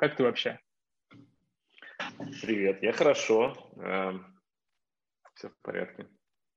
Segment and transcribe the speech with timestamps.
[0.00, 0.58] Как ты вообще?
[2.40, 3.54] Привет, я хорошо.
[5.34, 6.08] Все в порядке.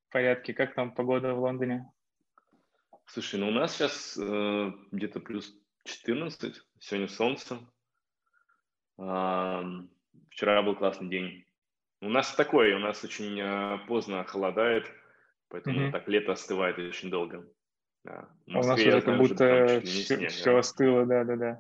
[0.08, 0.54] В порядке.
[0.54, 1.92] Как там погода в Лондоне?
[3.06, 7.60] Слушай, ну у нас сейчас э, где-то плюс 14, сегодня солнце.
[8.98, 9.62] Э,
[10.30, 11.46] вчера был классный день.
[12.00, 14.90] У нас такой, у нас очень э, поздно холодает,
[15.50, 15.92] поэтому mm-hmm.
[15.92, 17.46] так лето остывает очень долго.
[18.06, 18.30] Да.
[18.48, 20.60] А у нас уже как будто все, все да.
[20.60, 21.60] остыло, да-да-да.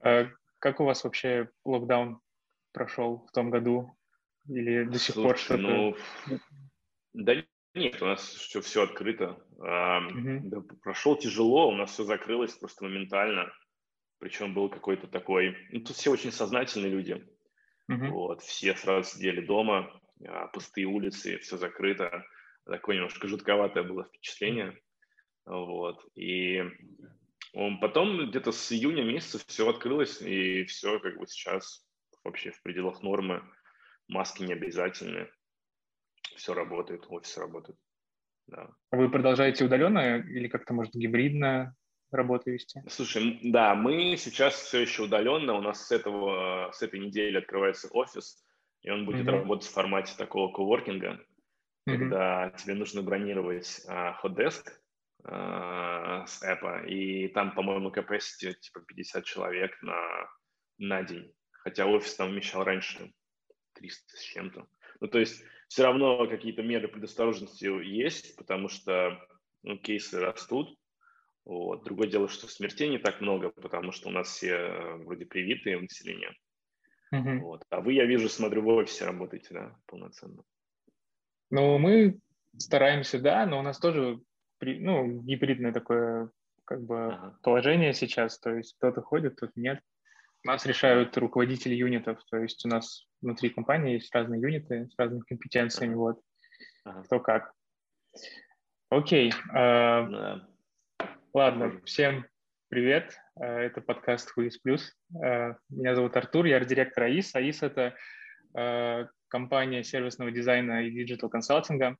[0.00, 0.28] А
[0.58, 2.20] как у вас вообще локдаун
[2.72, 3.96] прошел в том году?
[4.48, 5.62] Или до сих Слушай, пор что-то?
[5.62, 5.96] Ну,
[7.14, 7.34] да
[7.76, 9.38] нет, у нас все, все открыто.
[9.58, 10.40] Uh-huh.
[10.44, 13.52] Да, прошел тяжело, у нас все закрылось просто моментально.
[14.18, 15.56] Причем был какой-то такой...
[15.72, 17.22] Ну, тут все очень сознательные люди.
[17.90, 18.08] Uh-huh.
[18.08, 22.24] Вот, все сразу сидели дома, а, пустые улицы, все закрыто.
[22.64, 24.78] Такое немножко жутковатое было впечатление.
[25.44, 26.02] Вот.
[26.14, 26.62] И
[27.80, 31.86] потом где-то с июня месяца все открылось, и все как бы сейчас
[32.24, 33.42] вообще в пределах нормы.
[34.08, 35.28] Маски не обязательны.
[36.36, 37.78] Все работает, офис работает.
[38.46, 38.70] Да.
[38.90, 41.74] А вы продолжаете удаленно или как-то, может, гибридно
[42.10, 42.82] работу вести?
[42.88, 45.54] Слушай, да, мы сейчас все еще удаленно.
[45.54, 48.44] У нас с, этого, с этой недели открывается офис,
[48.82, 49.40] и он будет mm-hmm.
[49.40, 51.18] работать в формате такого коворкинга, mm-hmm.
[51.86, 54.72] когда тебе нужно бронировать а, Э,
[55.28, 59.96] с Apple, и там, по-моему, capacity типа 50 человек на,
[60.78, 63.12] на день, хотя офис там вмещал раньше
[63.74, 64.66] 300 с чем-то.
[65.00, 69.20] Ну, то есть все равно какие-то меры предосторожности есть, потому что
[69.62, 70.78] ну, кейсы растут.
[71.44, 71.84] Вот.
[71.84, 75.78] Другое дело, что смертей не так много, потому что у нас все э, вроде привитые
[75.78, 76.30] в населении.
[77.14, 77.38] Mm-hmm.
[77.38, 77.64] Вот.
[77.70, 80.42] А вы, я вижу, смотрю, в офисе работаете, да, полноценно.
[81.50, 82.18] Ну, мы
[82.58, 84.20] стараемся, да, но у нас тоже
[84.60, 86.30] ну, гибридное такое
[86.64, 87.38] как бы ага.
[87.42, 89.80] положение сейчас, то есть кто-то ходит, кто-то нет.
[90.44, 94.98] У нас решают руководители юнитов, то есть у нас внутри компании есть разные юниты с
[94.98, 95.98] разными компетенциями, ага.
[95.98, 96.20] вот,
[96.84, 97.02] ага.
[97.04, 97.52] кто как.
[98.90, 99.32] Окей.
[99.50, 100.48] Э, да.
[101.34, 102.24] Ладно, всем
[102.68, 103.16] привет.
[103.40, 104.92] Э, это подкаст AIC Плюс.
[105.22, 107.34] Э, меня зовут Артур, я арт-директор АИС.
[107.34, 107.96] АИС— это
[109.28, 111.98] компания сервисного дизайна и digital-консалтинга.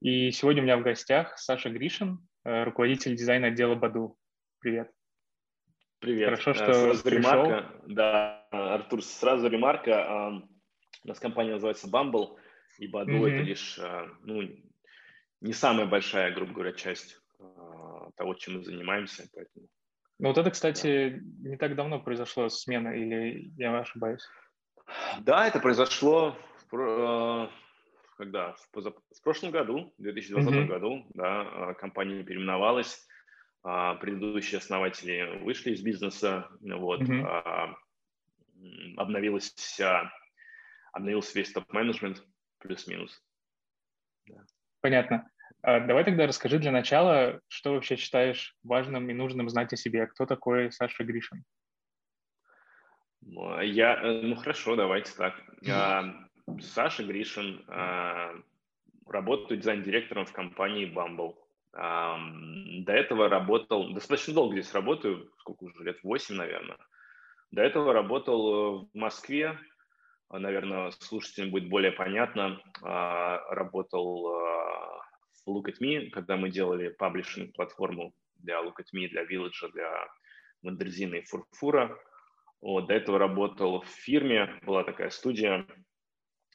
[0.00, 4.16] И сегодня у меня в гостях Саша Гришин, э, руководитель дизайна отдела Badoo.
[4.60, 4.90] Привет.
[6.00, 6.28] Привет.
[6.28, 7.32] Хорошо, что сразу пришел.
[7.32, 7.82] ремарка.
[7.86, 10.42] Да, Артур, сразу ремарка.
[11.04, 12.36] У нас компания называется Bumble,
[12.78, 13.30] и Badoo mm-hmm.
[13.30, 14.42] это лишь э, ну,
[15.40, 17.44] не самая большая, грубо говоря, часть э,
[18.16, 19.26] того, чем мы занимаемся.
[19.34, 19.66] Поэтому...
[20.18, 21.50] Ну вот это, кстати, да.
[21.50, 24.26] не так давно произошло смена, или я ошибаюсь?
[25.20, 26.36] Да, это произошло
[28.16, 28.96] когда в, позап...
[29.14, 30.66] в прошлом году, в 2020 mm-hmm.
[30.66, 33.06] году, да, а, компания переименовалась,
[33.62, 37.74] а, предыдущие основатели вышли из бизнеса, вот, mm-hmm.
[38.96, 40.12] обновилась вся,
[40.92, 42.24] обновился весь топ-менеджмент,
[42.58, 43.22] плюс-минус.
[44.26, 44.44] Да.
[44.80, 45.30] Понятно.
[45.62, 50.06] Давай тогда расскажи для начала, что вообще считаешь важным и нужным знать о себе.
[50.06, 51.44] Кто такой Саша Гришин?
[53.20, 55.34] Я, э, ну хорошо, давайте так.
[56.60, 58.40] Саша Гришин, э,
[59.06, 61.36] работаю дизайн-директором в компании Bumble.
[61.72, 66.78] До этого работал, достаточно долго здесь работаю, сколько уже, лет 8, наверное.
[67.50, 69.58] До этого работал в Москве,
[70.30, 72.60] наверное, слушателям будет более понятно.
[72.82, 75.00] А, работал э,
[75.44, 80.08] в Look at Me, когда мы делали паблишинг-платформу для Look at Me, для Village, для
[80.62, 81.96] Мандерзина и Фурфура.
[82.60, 85.66] Вот, до этого работал в фирме, была такая студия,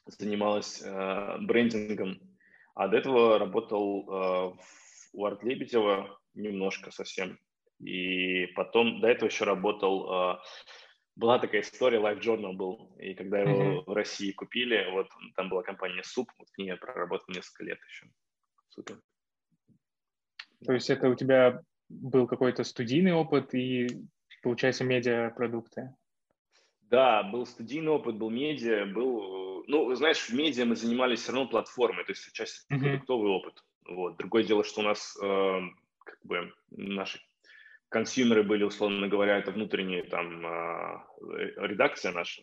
[0.06, 2.20] занималась э, брендингом,
[2.74, 4.56] а до этого работал э,
[5.12, 7.38] у Арт Лебедева немножко совсем.
[7.80, 10.38] И потом до этого еще работал, э,
[11.16, 13.84] была такая история, Life Journal был, и когда его mm-hmm.
[13.86, 17.78] в России купили, вот там была компания Суп, вот в ней я проработал несколько лет
[17.88, 18.06] еще.
[18.70, 19.00] Супер.
[20.64, 23.88] То есть это у тебя был какой-то студийный опыт и,
[24.42, 25.94] получается, медиапродукты?
[26.92, 29.64] Да, был студийный опыт, был медиа, был...
[29.66, 32.78] Ну, знаешь, в медиа мы занимались все равно платформой, то есть часть mm-hmm.
[32.78, 33.64] продуктовый опыт.
[33.88, 34.18] Вот.
[34.18, 35.60] Другое дело, что у нас э,
[36.04, 37.18] как бы наши
[37.88, 40.98] консюмеры были, условно говоря, это внутренняя там э,
[41.56, 42.42] редакция наша.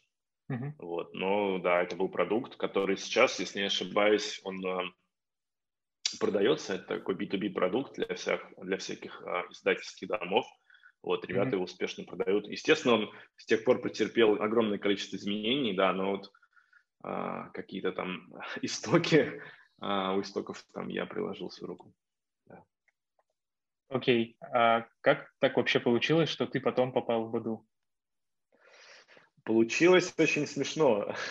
[0.51, 0.71] Mm-hmm.
[0.79, 1.13] Вот.
[1.13, 4.91] Но да, это был продукт, который сейчас, если не ошибаюсь, он э,
[6.19, 6.73] продается.
[6.73, 10.47] Это такой B2B продукт для, всех, для всяких э, издательских домов.
[11.01, 11.53] Вот, ребята mm-hmm.
[11.53, 12.47] его успешно продают.
[12.47, 16.31] Естественно, он с тех пор претерпел огромное количество изменений, да, но вот
[17.01, 19.41] а, какие-то там истоки,
[19.79, 21.93] а, у истоков там я приложил свою руку.
[23.89, 24.37] Окей.
[24.39, 24.47] Okay.
[24.53, 27.65] А как так вообще получилось, что ты потом попал в Баду?
[29.43, 31.13] Получилось очень смешно.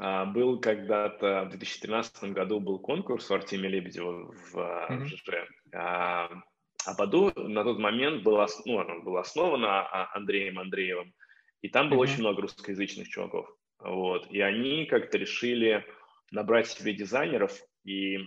[0.00, 5.06] А, был когда-то в 2013 году был конкурс у Артемия Лебедева в mm-hmm.
[5.06, 6.44] ЖЖ.
[6.88, 11.12] А, Баду на тот момент была, ну, она была основана а, Андреем Андреевым,
[11.60, 12.02] и там было mm-hmm.
[12.02, 13.50] очень много русскоязычных чуваков.
[13.78, 14.30] Вот.
[14.30, 15.84] И они как-то решили
[16.30, 17.52] набрать себе дизайнеров,
[17.84, 18.18] и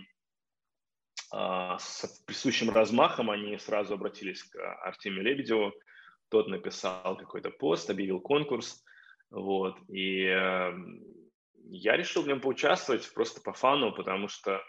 [1.32, 5.72] а, с присущим размахом они сразу обратились к Артемию Лебедеву.
[6.28, 8.84] Тот написал какой-то пост, объявил конкурс.
[9.30, 9.76] Вот.
[9.88, 10.72] И э,
[11.70, 14.62] я решил в нем поучаствовать просто по фану, потому что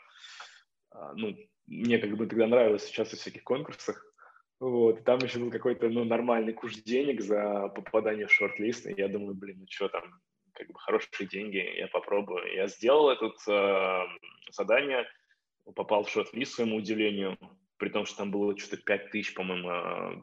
[0.89, 1.35] а, ну,
[1.67, 4.05] мне как бы тогда нравилось участвовать в всяких конкурсах.
[4.59, 8.87] Вот, там еще был какой-то ну, нормальный куш денег за попадание в шорт-лист.
[8.87, 10.21] И я думаю, блин, ну что там,
[10.53, 12.53] как бы хорошие деньги, я попробую.
[12.53, 15.05] Я сделал это э, задание,
[15.75, 17.37] попал в шорт-лист, своему удивлению,
[17.77, 20.21] при том, что там было что-то 5 тысяч, по-моему, э,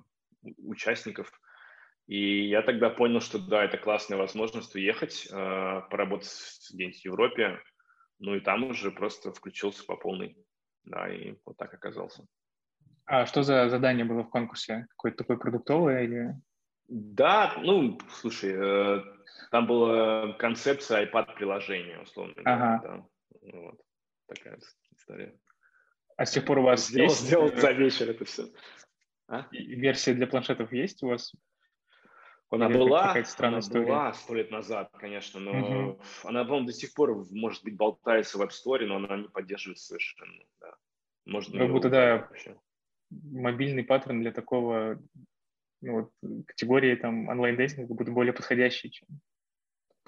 [0.58, 1.30] участников.
[2.06, 6.30] И я тогда понял, что да, это классная возможность уехать, э, поработать
[6.72, 7.60] где-нибудь в Европе,
[8.18, 10.36] ну и там уже просто включился по полной,
[10.84, 12.26] да, и вот так оказался.
[13.06, 14.86] А что за задание было в конкурсе?
[14.90, 16.34] Какое-то такое продуктовое или...
[16.88, 19.02] Да, ну, слушай, э,
[19.50, 22.74] там была концепция iPad-приложения, условно говоря.
[22.74, 22.80] Ага.
[22.82, 23.50] Да.
[23.52, 23.80] Вот
[24.26, 24.58] такая
[24.96, 25.38] история.
[26.16, 27.22] А с тех пор у вас сделал, есть...
[27.22, 28.46] Сделал за вечер это все.
[29.28, 29.46] А?
[29.52, 31.32] Версия для планшетов есть у вас?
[32.50, 33.20] Она Или была, она
[33.60, 33.86] история?
[33.86, 36.00] была сто лет назад, конечно, но угу.
[36.24, 39.86] она, по-моему, до сих пор, может быть, болтается в App Store, но она не поддерживается
[39.86, 40.42] совершенно.
[40.60, 40.74] Да.
[41.26, 42.56] Можно как будто, да, вообще.
[43.10, 45.00] мобильный паттерн для такого
[45.80, 49.08] ну, вот, категории там онлайн-дейтинга будет более подходящий, чем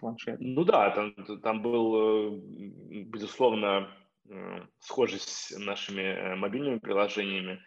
[0.03, 0.39] планшет.
[0.41, 2.41] Ну да, там, там был, э,
[3.05, 3.89] безусловно,
[4.29, 7.63] э, схожесть с нашими э, мобильными приложениями.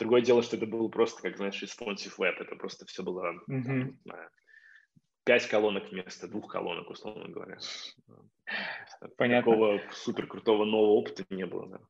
[0.00, 2.34] Другое дело, что это было просто, как знаешь, responsive web.
[2.40, 3.94] Это просто все было mm-hmm.
[4.06, 4.18] там,
[5.24, 7.58] пять колонок вместо двух колонок, условно говоря.
[9.18, 9.52] Понятно.
[9.52, 11.68] Такого супер крутого нового опыта не было.
[11.68, 11.80] Да.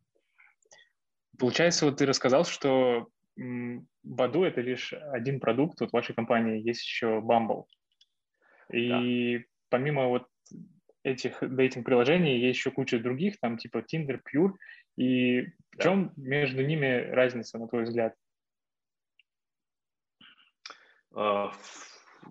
[1.38, 6.82] Получается, вот ты рассказал, что Баду это лишь один продукт, вот в вашей компании есть
[6.82, 7.64] еще Bumble.
[8.72, 9.44] И да.
[9.68, 10.26] помимо вот
[11.04, 14.52] этих дейтинг-приложений есть еще куча других, там типа Tinder, Pure,
[14.96, 15.46] и
[15.80, 18.14] в чем между ними разница, на твой взгляд?
[21.14, 21.52] А,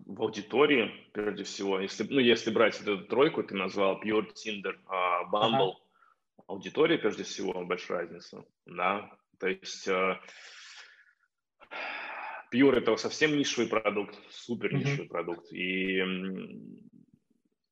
[0.05, 5.23] в аудитории, прежде всего, если, ну, если брать эту тройку, ты назвал Pure, Tinder, а,
[5.25, 6.43] Bumble, ага.
[6.47, 10.17] аудитория, прежде всего, большая разница, да, то есть uh,
[12.53, 15.09] Pure это совсем нишевый продукт, супер нишевый mm-hmm.
[15.09, 16.01] продукт, и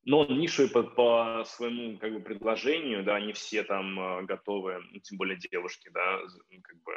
[0.08, 4.82] но он нишевый по, по своему как бы предложению, да, не все там э, готовы,
[4.90, 6.20] ну, тем более девушки, да,
[6.62, 6.92] как бы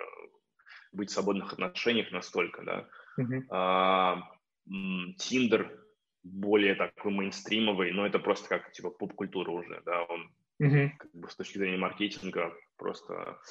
[0.94, 2.88] быть в свободных отношениях настолько, да.
[3.20, 3.42] Uh-huh.
[3.50, 4.32] А,
[5.18, 5.78] Тиндер
[6.24, 10.32] более такой мейнстримовый, но это просто как типа поп-культура уже, да, он
[10.64, 10.92] uh-huh.
[10.98, 13.42] как бы с точки зрения маркетинга просто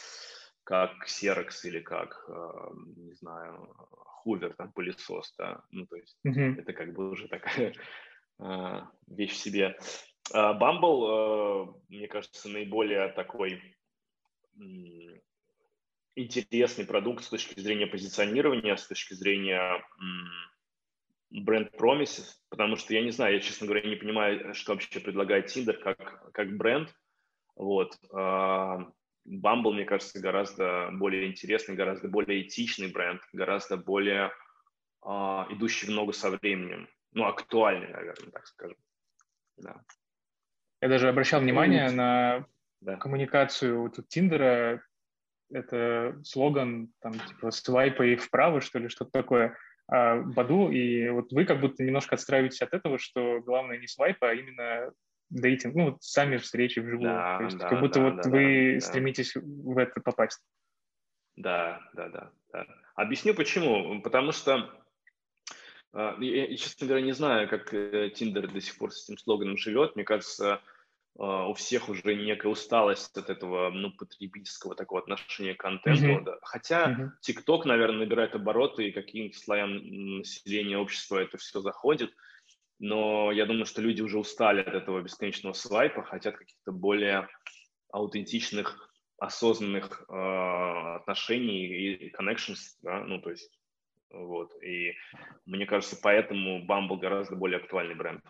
[0.64, 3.76] как Xerox или как, э, не знаю,
[4.24, 6.58] Hoover, там, пылесос, да, ну, то есть uh-huh.
[6.58, 7.74] это как бы уже такая
[9.06, 9.76] вещь в себе.
[10.32, 13.60] А Bumble, э, мне кажется, наиболее такой
[16.14, 19.82] интересный продукт с точки зрения позиционирования, с точки зрения
[21.30, 25.46] бренд promises, потому что я не знаю, я, честно говоря, не понимаю, что вообще предлагает
[25.46, 26.94] Tinder как, как бренд.
[27.56, 27.96] Вот.
[28.12, 28.78] А
[29.26, 34.32] Bumble, мне кажется, гораздо более интересный, гораздо более этичный бренд, гораздо более
[35.02, 38.76] идущий в ногу со временем ну, актуальный, наверное, так скажем.
[39.56, 39.82] Да.
[40.80, 42.46] Я даже обращал внимание на
[42.80, 42.96] да.
[42.96, 44.82] коммуникацию вот у Тиндера.
[45.52, 49.56] Это слоган, там, типа, свайпай вправо, что ли, что-то такое.
[49.88, 54.22] А Баду, и вот вы как будто немножко отстраиваетесь от этого, что главное не свайп,
[54.22, 54.92] а именно
[55.30, 57.10] дейтинг, ну, вот сами встречи вживую.
[57.10, 59.40] Да, То есть да, как будто да, вот да, вы да, стремитесь да.
[59.42, 60.40] в это попасть.
[61.34, 62.66] Да, да, да, да.
[62.94, 64.00] Объясню почему.
[64.02, 64.70] Потому что
[65.92, 69.96] а, я, честно говоря, не знаю, как Тиндер до сих пор с этим слоганом живет.
[69.96, 70.60] Мне кажется,
[71.18, 76.04] а, у всех уже некая усталость от этого ну, потребительского такого отношения к контенту.
[76.04, 76.24] Mm-hmm.
[76.24, 76.38] Да.
[76.42, 77.68] Хотя ТикТок, mm-hmm.
[77.68, 82.12] наверное, набирает обороты, и каким-то слоям населения общества это все заходит.
[82.78, 87.28] Но я думаю, что люди уже устали от этого бесконечного свайпа, хотят каких-то более
[87.92, 93.59] аутентичных, осознанных э, отношений и connections, да, ну, то есть
[94.10, 94.52] вот.
[94.62, 94.94] И
[95.46, 98.24] мне кажется, поэтому Bumble гораздо более актуальный бренд.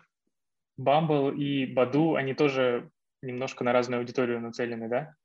[0.79, 2.89] Bumble и Badu, они тоже
[3.21, 5.15] немножко на разную аудиторию нацелены, да?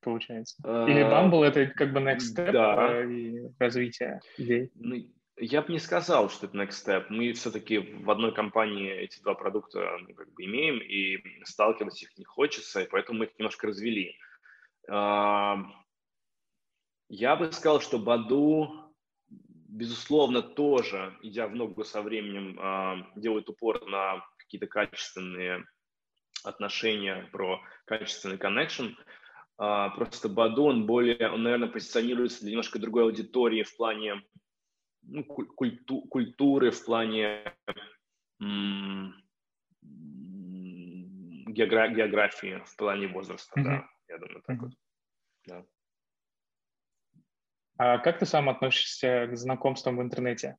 [0.00, 0.56] Получается.
[0.88, 3.04] Или а, Bumble— это как бы next step да.
[3.04, 4.70] и развитие идей?
[4.74, 4.96] Ну,
[5.36, 7.06] Я бы не сказал, что это next step.
[7.08, 12.18] Мы все-таки в одной компании эти два продукта ну, как бы имеем, и сталкиваться их
[12.18, 14.18] не хочется, и поэтому мы их немножко развели.
[14.88, 15.56] Я
[17.36, 18.81] бы сказал, что Баду,
[19.72, 25.64] безусловно, тоже, идя в ногу со временем, делает упор на какие-то качественные
[26.44, 28.94] отношения, про качественный connection.
[29.56, 34.22] Просто Баду, он более, он, наверное, позиционируется для немножко другой аудитории в плане
[35.02, 37.54] ну, культу, культуры, в плане
[41.48, 43.64] геогра географии, в плане возраста, mm-hmm.
[43.64, 44.60] да, я думаю, так mm-hmm.
[44.60, 44.72] вот.
[45.46, 45.64] Да.
[47.84, 50.56] А как ты сам относишься к знакомствам в интернете?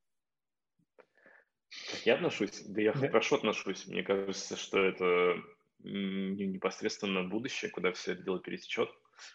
[1.90, 2.64] Как я отношусь?
[2.66, 3.08] Да я да.
[3.08, 3.88] хорошо отношусь.
[3.88, 5.42] Мне кажется, что это
[5.80, 8.90] непосредственно будущее, куда все это дело пересечет.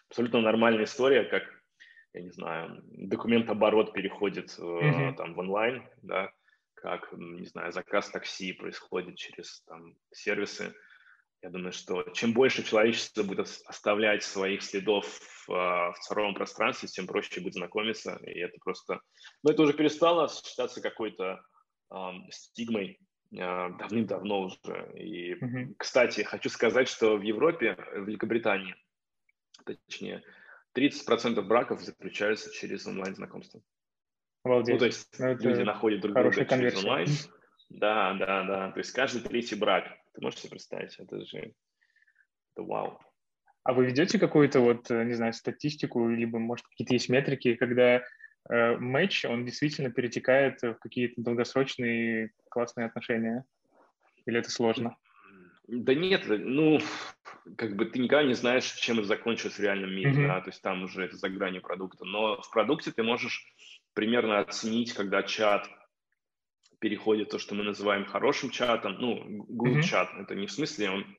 [0.07, 1.43] Абсолютно нормальная история, как
[2.13, 5.15] я не знаю, документ-оборот переходит mm-hmm.
[5.15, 6.31] там в онлайн, да,
[6.75, 10.75] как, не знаю, заказ такси происходит через там сервисы.
[11.41, 16.89] Я думаю, что чем больше человечество будет оставлять своих следов в, а, в цифровом пространстве,
[16.89, 18.19] тем проще будет знакомиться.
[18.25, 18.99] И это просто...
[19.43, 21.41] Ну, это уже перестало считаться какой-то
[21.91, 22.99] эм, стигмой
[23.31, 24.91] э, давным-давно уже.
[24.95, 25.75] И, mm-hmm.
[25.77, 28.75] кстати, хочу сказать, что в Европе, в Великобритании,
[29.65, 30.23] точнее,
[30.77, 33.61] 30% браков заключаются через онлайн-знакомство.
[34.43, 34.73] Обалдеть.
[34.73, 36.79] Ну, то есть ну, люди находят друг друга через конверсия.
[36.79, 37.07] онлайн.
[37.69, 38.71] Да, да, да.
[38.71, 39.98] То есть каждый третий брак.
[40.13, 40.97] Ты можешь себе представить?
[40.99, 41.53] Это же
[42.55, 42.99] это вау.
[43.63, 48.01] А вы ведете какую-то вот, не знаю, статистику, либо, может, какие-то есть метрики, когда
[48.49, 53.43] э, матч, он действительно перетекает в какие-то долгосрочные классные отношения?
[54.25, 54.97] Или это сложно?
[55.67, 56.79] Да нет, ну,
[57.57, 60.27] как бы ты никогда не знаешь, чем это закончится в реальном мире, mm-hmm.
[60.27, 62.05] да, то есть там уже это за гранью продукта.
[62.05, 63.45] Но в продукте ты можешь
[63.93, 65.69] примерно оценить, когда чат
[66.79, 69.83] переходит то, что мы называем хорошим чатом, ну, good mm-hmm.
[69.83, 71.17] чат, это не в смысле он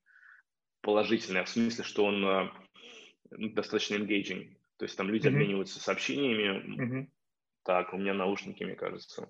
[0.80, 2.50] положительный, а в смысле, что он э,
[3.30, 5.30] достаточно engaging, то есть там люди mm-hmm.
[5.30, 7.02] обмениваются сообщениями.
[7.02, 7.10] Mm-hmm.
[7.64, 9.28] Так, у меня наушники, мне кажется.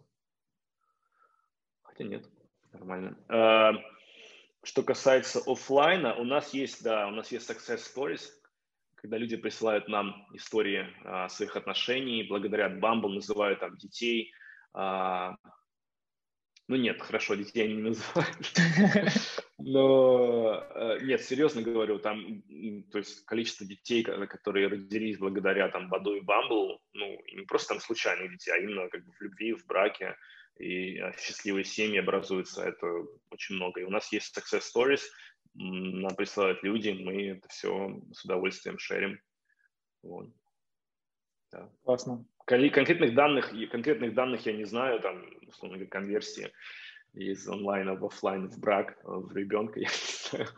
[1.82, 2.24] Хотя нет,
[2.72, 3.18] нормально.
[3.28, 3.76] Uh,
[4.62, 8.22] что касается офлайна, у нас есть, да, у нас есть success stories,
[8.94, 14.30] когда люди присылают нам истории а, своих отношений, благодарят Bumble, называют там детей.
[14.74, 15.36] А,
[16.70, 18.52] ну нет, хорошо, детей они не называют.
[19.58, 22.42] Но э, нет, серьезно говорю, там,
[22.92, 27.80] то есть количество детей, которые родились благодаря там Баду и Bumble, ну, не просто там
[27.80, 30.14] случайных детей, а именно как бы в любви, в браке,
[30.60, 32.86] и а, счастливые семьи образуются, это
[33.30, 33.80] очень много.
[33.80, 35.02] И у нас есть success stories,
[35.54, 39.20] нам присылают люди, мы это все с удовольствием шерим.
[40.02, 40.28] Вот.
[41.50, 41.68] Да.
[41.82, 42.24] Классно.
[42.50, 46.52] Конкретных данных, конкретных данных я не знаю, там, условно говоря, конверсии
[47.14, 50.48] из онлайна в офлайн в брак, в ребенка, я не знаю.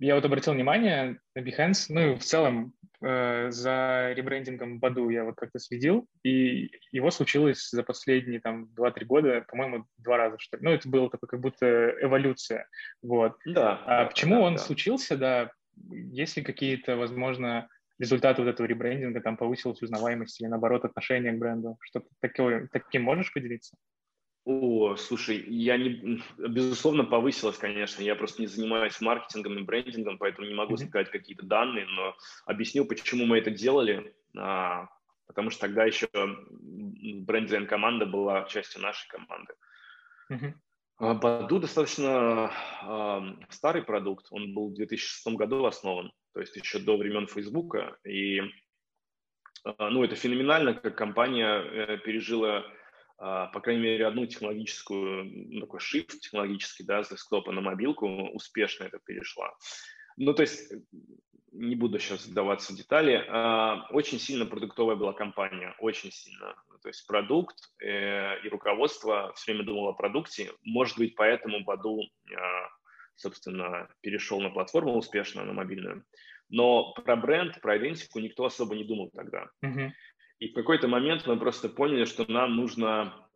[0.00, 5.24] Я вот обратил внимание на Behance, ну и в целом Э, за ребрендингом Баду я
[5.24, 10.56] вот как-то следил, и его случилось за последние там 2-3 года, по-моему, два раза, что
[10.56, 10.64] ли.
[10.64, 12.66] Ну, это было такое как будто эволюция,
[13.02, 13.36] вот.
[13.46, 13.80] Да.
[13.86, 14.58] А да, почему да, он да.
[14.58, 17.68] случился, да, есть ли какие-то, возможно,
[17.98, 21.76] результаты вот этого ребрендинга, там повысилась узнаваемость или, наоборот, отношение к бренду?
[21.80, 23.76] Что-то такое, таким можешь поделиться?
[24.44, 28.02] О, слушай, я не, безусловно, повысилась, конечно.
[28.02, 30.88] Я просто не занимаюсь маркетингом и брендингом, поэтому не могу mm-hmm.
[30.88, 32.14] сказать какие-то данные, но
[32.46, 34.14] объясню, почему мы это делали.
[34.36, 34.88] А,
[35.26, 39.52] потому что тогда еще брендинг команда была частью нашей команды.
[40.32, 41.14] Mm-hmm.
[41.20, 42.50] Баду достаточно
[42.82, 44.26] э, старый продукт.
[44.30, 47.98] Он был в 2006 году основан, то есть еще до времен Фейсбука.
[48.04, 48.42] И э,
[49.80, 52.64] ну, это феноменально, как компания э, пережила
[53.20, 58.06] а, по крайней мере, одну технологическую, ну, такой shift технологический, да, с десктопа на мобилку
[58.28, 59.52] успешно это перешла.
[60.16, 60.72] Ну, то есть,
[61.50, 66.54] не буду сейчас вдаваться в детали, а, очень сильно продуктовая была компания, очень сильно.
[66.80, 70.52] То есть продукт э, и руководство все время думало о продукте.
[70.62, 72.00] Может быть, поэтому Баду,
[72.32, 72.68] а,
[73.16, 76.04] собственно, перешел на платформу успешно, на мобильную.
[76.48, 79.48] Но про бренд, про идентику никто особо не думал тогда.
[79.64, 79.90] Mm-hmm.
[80.38, 83.28] И в какой-то момент мы просто поняли, что нам нужно,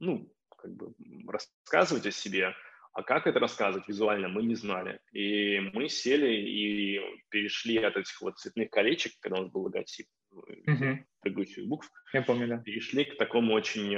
[0.00, 0.92] ну, как бы
[1.26, 2.54] рассказывать о себе,
[2.92, 5.00] а как это рассказывать визуально, мы не знали.
[5.12, 10.06] И мы сели и перешли от этих вот цветных колечек, когда у нас был логотип,
[10.32, 11.04] mm-hmm.
[11.20, 12.58] прыгающих букв, Я помню, да.
[12.58, 13.94] перешли к такому очень,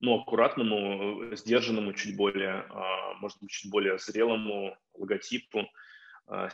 [0.00, 5.68] э, ну, аккуратному, сдержанному, чуть более, э, может быть, чуть более зрелому логотипу,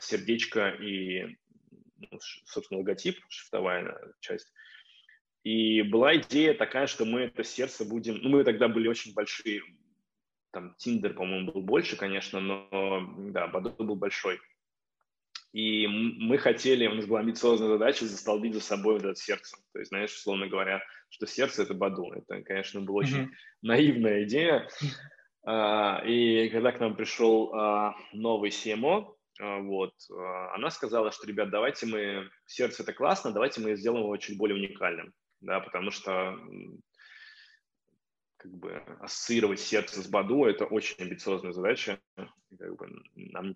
[0.00, 1.36] сердечко и
[2.10, 4.52] ну, собственно, логотип, шрифтовая часть.
[5.42, 8.16] И была идея такая, что мы это сердце будем...
[8.22, 9.62] Ну, мы тогда были очень большие.
[10.52, 12.68] Там Тиндер, по-моему, был больше, конечно, но
[13.30, 14.40] да, Баду был большой.
[15.54, 19.56] И мы хотели, у нас была амбициозная задача застолбить за собой вот это сердце.
[19.72, 22.12] То есть, знаешь, условно говоря, что сердце– это Баду.
[22.12, 23.34] Это, конечно, была очень mm-hmm.
[23.62, 24.68] наивная идея.
[25.46, 29.94] А, и когда к нам пришел а, новый CMO, а, вот,
[30.54, 34.56] она сказала, что, ребят, давайте мы, сердце это классно, давайте мы сделаем его чуть более
[34.56, 36.36] уникальным, да, потому что
[38.38, 43.54] как бы ассоциировать сердце с Баду– это очень амбициозная задача, как бы нам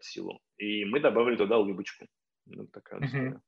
[0.00, 0.40] силу.
[0.58, 2.06] И мы добавили туда улыбочку.
[2.46, 3.40] Вот такая uh-huh.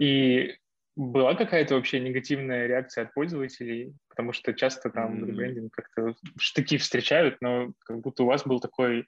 [0.00, 0.56] И
[0.96, 3.94] была какая-то вообще негативная реакция от пользователей?
[4.08, 5.26] Потому что часто там mm-hmm.
[5.26, 9.06] ребрендинг как-то штыки встречают, но как будто у вас был такой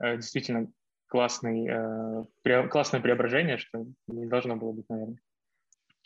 [0.00, 0.70] э, действительно
[1.08, 5.18] классный, э, пре- классное преображение, что не должно было быть, наверное.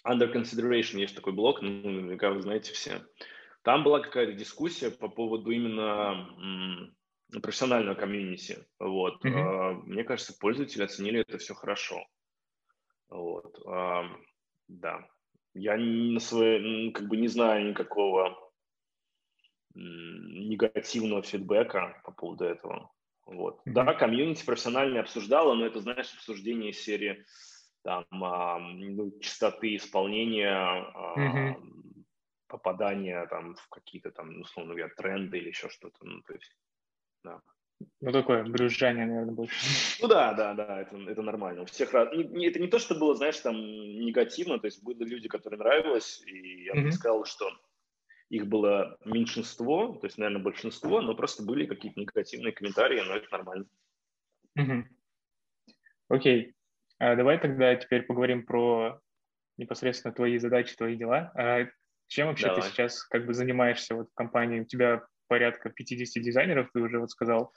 [0.06, 3.02] Under Consideration есть такой блок, ну, наверняка вы знаете все.
[3.62, 6.90] Там была какая-то дискуссия по поводу именно
[7.42, 8.66] профессионального комьюнити.
[8.78, 9.24] Вот.
[9.24, 9.82] Mm-hmm.
[9.84, 12.04] Мне кажется, пользователи оценили это все хорошо.
[13.08, 13.56] Вот.
[14.68, 15.08] Да.
[15.54, 18.36] Я на свой, как бы не знаю никакого
[19.74, 22.90] негативного фидбэка по поводу этого.
[23.26, 23.58] Вот.
[23.58, 23.72] Mm-hmm.
[23.72, 27.24] Да, комьюнити профессионально обсуждала, но это, знаешь, обсуждение серии
[27.82, 32.04] там, а, ну, частоты исполнения, а, mm-hmm.
[32.48, 35.96] попадания там в какие-то там, условно говоря, тренды или еще что-то.
[36.04, 36.56] Ну, то есть,
[37.24, 37.40] да.
[38.00, 39.56] Ну, такое брюзжание, наверное, больше.
[40.02, 41.62] Ну да, да, да, это, это нормально.
[41.62, 42.08] У всех раз...
[42.08, 46.64] это не то, что было, знаешь, там негативно, то есть были люди, которые нравилось, и
[46.64, 46.90] я бы mm-hmm.
[46.90, 47.50] сказал, что
[48.28, 53.26] их было меньшинство, то есть, наверное, большинство, но просто были какие-то негативные комментарии, но это
[53.32, 53.66] нормально.
[54.58, 54.82] Mm-hmm.
[56.08, 56.54] Окей.
[56.98, 59.00] А давай тогда теперь поговорим про
[59.56, 61.32] непосредственно твои задачи, твои дела.
[61.34, 61.66] А
[62.08, 62.62] чем вообще давай.
[62.62, 64.60] ты сейчас как бы занимаешься вот в компании?
[64.60, 67.54] У тебя порядка 50 дизайнеров, ты уже вот сказал.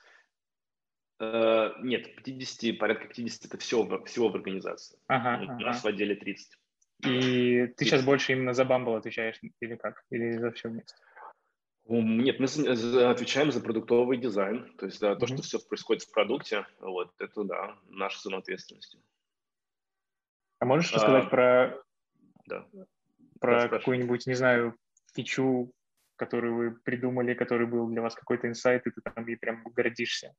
[1.20, 5.00] Э, нет, 50, порядка 50 это все, всего в организации.
[5.08, 5.84] Ага, У нас ага.
[5.84, 6.60] в отделе 30.
[7.06, 10.06] И ты сейчас больше именно за Bumble отвечаешь или как?
[10.12, 10.96] Или за все вместе?
[11.86, 12.46] Нет, мы
[13.10, 15.34] отвечаем за продуктовый дизайн, то есть за то, mm-hmm.
[15.34, 19.00] что все происходит в продукте, вот это да, наша зона ответственности.
[20.60, 21.84] А можешь рассказать а, про,
[22.46, 22.66] да.
[23.42, 24.78] про какую-нибудь, не знаю,
[25.14, 25.74] фичу,
[26.26, 30.34] которую вы придумали, который был для вас какой-то инсайт, и ты там и прям гордишься?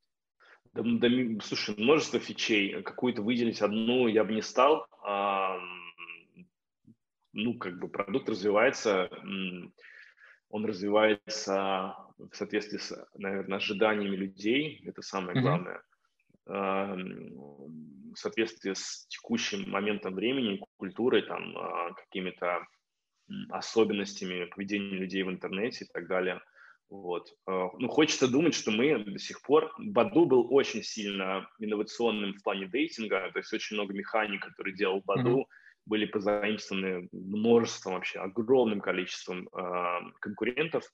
[0.73, 1.09] Да, да,
[1.43, 2.83] слушай, множество фичей.
[2.83, 4.87] Какую-то выделить одну я бы не стал.
[5.03, 5.59] А,
[7.33, 9.11] ну, как бы продукт развивается,
[10.49, 14.83] он развивается в соответствии с, наверное, ожиданиями людей.
[14.87, 15.83] Это самое главное.
[16.47, 18.13] Mm-hmm.
[18.15, 22.67] В соответствии с текущим моментом времени, культурой, там, а, какими-то
[23.51, 26.41] особенностями поведения людей в интернете и так далее.
[26.91, 27.29] Вот.
[27.47, 29.73] Э, ну, хочется думать, что мы до сих пор...
[29.79, 35.03] Баду был очень сильно инновационным в плане дейтинга, то есть очень много механик, которые делал
[35.05, 35.85] Баду, mm-hmm.
[35.87, 40.85] были позаимствованы множеством вообще, огромным количеством э, конкурентов.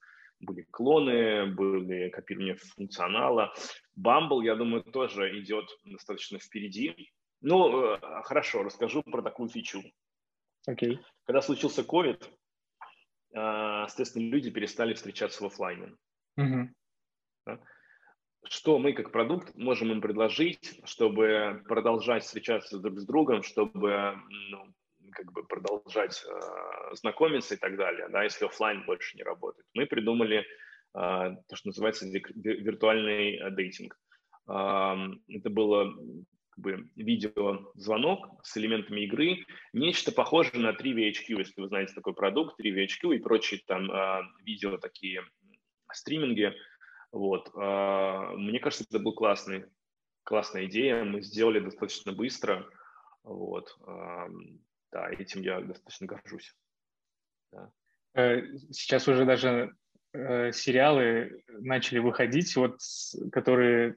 [0.40, 3.52] Были клоны, были копирование функционала.
[3.98, 7.12] Bumble, я думаю, тоже идет достаточно впереди.
[7.42, 9.82] Ну, э, хорошо, расскажу про такую фичу.
[10.68, 10.98] Okay.
[11.24, 12.24] Когда случился COVID,
[13.34, 15.94] а, соответственно, люди перестали встречаться в офлайне.
[17.46, 17.58] Да?
[18.44, 24.74] Что мы как продукт можем им предложить, чтобы продолжать встречаться друг с другом, чтобы ну,
[25.12, 29.66] как бы продолжать э, знакомиться и так далее, да, если офлайн больше не работает.
[29.74, 30.44] Мы придумали э,
[30.94, 33.98] то, что называется виртуальный дейтинг.
[34.48, 34.96] Э,
[35.28, 35.92] это было
[36.60, 43.16] бы видеозвонок с элементами игры, нечто похожее на 3VHQ, если вы знаете такой продукт, 3VHQ
[43.16, 45.22] и прочие там э, видео такие
[45.92, 46.52] стриминги.
[47.12, 47.50] Вот.
[47.54, 49.64] Э, мне кажется, это был классный,
[50.22, 52.68] классная идея, мы сделали достаточно быстро.
[53.22, 53.76] Вот.
[53.86, 54.28] Э,
[54.92, 56.54] да, этим я достаточно горжусь.
[57.52, 57.70] Да.
[58.14, 59.74] Э, сейчас уже даже
[60.12, 62.78] э, сериалы начали выходить, вот,
[63.32, 63.96] которые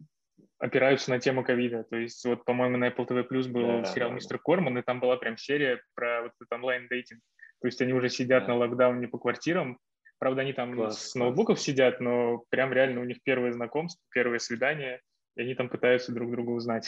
[0.63, 1.83] опираются на тему ковида.
[1.83, 4.43] То есть вот, по-моему, на Apple TV Plus был да, сериал да, «Мистер да.
[4.45, 7.19] Корман», и там была прям серия про вот этот онлайн-дейтинг.
[7.59, 8.53] То есть они уже сидят да.
[8.53, 9.77] на локдауне по квартирам.
[10.19, 11.65] Правда, они там класс, с ноутбуков класс.
[11.65, 15.01] сидят, но прям реально у них первое знакомство, первое свидание,
[15.35, 16.87] и они там пытаются друг друга узнать.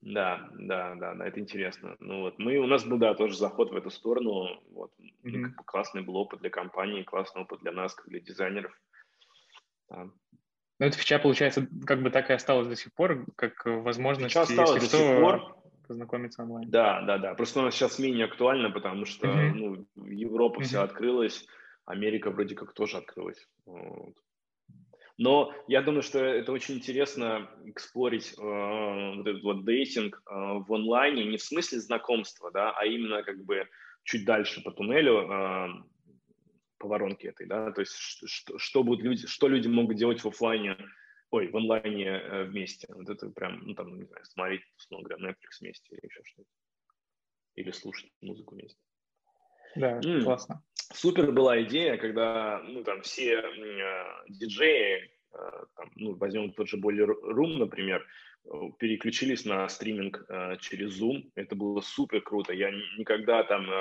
[0.00, 1.94] Да, да, да, да, это интересно.
[2.00, 4.60] Ну вот мы, у нас был, да, тоже заход в эту сторону.
[4.72, 4.90] Вот,
[5.22, 5.52] mm-hmm.
[5.64, 8.76] классный был опыт для компании, классный опыт для нас, как для дизайнеров.
[9.88, 10.10] Да.
[10.78, 14.42] Но эта фича, получается, как бы так и осталась до сих пор, как возможность, фича
[14.42, 15.56] осталась если до что, сих пор.
[15.86, 16.70] познакомиться онлайн.
[16.70, 17.34] Да, да, да.
[17.34, 19.52] Просто у нас сейчас менее актуально, потому что mm-hmm.
[19.54, 20.64] ну, Европа mm-hmm.
[20.64, 21.46] вся открылась,
[21.84, 23.46] Америка вроде как тоже открылась.
[23.66, 24.14] Вот.
[25.18, 30.72] Но я думаю, что это очень интересно эксплорить э, вот этот вот дейтинг э, в
[30.72, 33.68] онлайне не в смысле знакомства, да, а именно как бы
[34.04, 35.68] чуть дальше по туннелю, э,
[36.82, 40.26] по воронке этой, да, то есть что, что будут люди, что люди могут делать в
[40.26, 40.76] офлайне,
[41.30, 42.88] ой, в онлайне э, вместе.
[42.92, 46.48] Вот это прям, ну там, не знаю, смотреть, условно говоря, Netflix вместе или еще что-то.
[47.54, 48.80] Или слушать музыку вместе.
[49.76, 50.24] Да, mm.
[50.24, 50.62] классно.
[50.92, 56.78] Супер была идея, когда ну, там все э, диджеи, э, там, ну, возьмем тот же
[56.78, 58.04] Boiler Room, например,
[58.44, 58.48] э,
[58.80, 61.30] переключились на стриминг э, через Zoom.
[61.36, 62.52] Это было супер круто.
[62.52, 63.70] Я никогда там...
[63.70, 63.78] Э,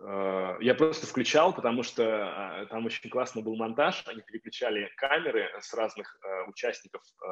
[0.00, 4.04] я просто включал, потому что э, там очень классно был монтаж.
[4.06, 7.26] Они переключали камеры с разных э, участников э,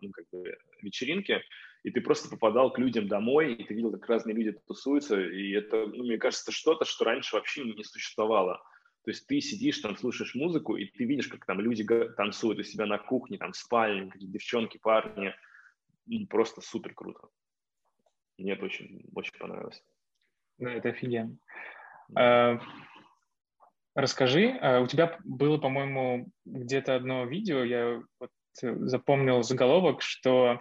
[0.00, 1.40] ну, как бы вечеринки
[1.82, 5.52] и ты просто попадал к людям домой, и ты видел, как разные люди тусуются, и
[5.52, 8.62] это, ну, мне кажется, что-то, что раньше вообще не существовало.
[9.04, 11.84] То есть ты сидишь там, слушаешь музыку, и ты видишь, как там люди
[12.16, 15.34] танцуют у себя на кухне, там, в спальне, какие девчонки, парни.
[16.06, 17.28] Ну, просто супер круто.
[18.36, 19.82] Мне это очень, очень понравилось.
[20.58, 21.38] Да, это офигенно.
[22.14, 22.60] А,
[23.94, 30.60] расскажи, а, у тебя было, по-моему, где-то одно видео, я вот запомнил заголовок, что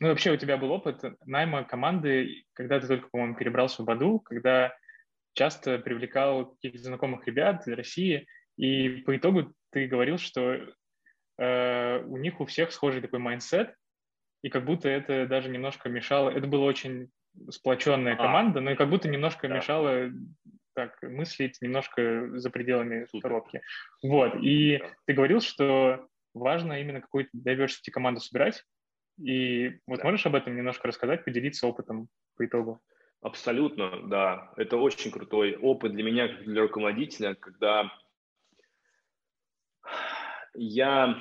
[0.00, 4.20] ну, вообще у тебя был опыт найма команды, когда ты только, по-моему, перебрался в Баду,
[4.20, 4.74] когда
[5.34, 10.58] часто привлекал каких-то знакомых ребят из России, и по итогу ты говорил, что
[11.38, 13.74] э, у них у всех схожий такой mindset,
[14.42, 17.10] и как будто это даже немножко мешало, это была очень
[17.50, 19.56] сплоченная а, команда, но и как будто немножко да.
[19.56, 20.10] мешало
[20.74, 23.22] так мыслить немножко за пределами Супер.
[23.22, 23.62] коробки.
[24.02, 24.86] Вот, и да.
[25.06, 28.64] ты говорил, что важно именно какую-то diversity команду собирать,
[29.22, 30.04] и вот да.
[30.04, 32.80] можешь об этом немножко рассказать, поделиться опытом по итогу?
[33.22, 34.52] Абсолютно, да.
[34.56, 37.90] Это очень крутой опыт для меня, как для руководителя, когда
[40.54, 41.16] я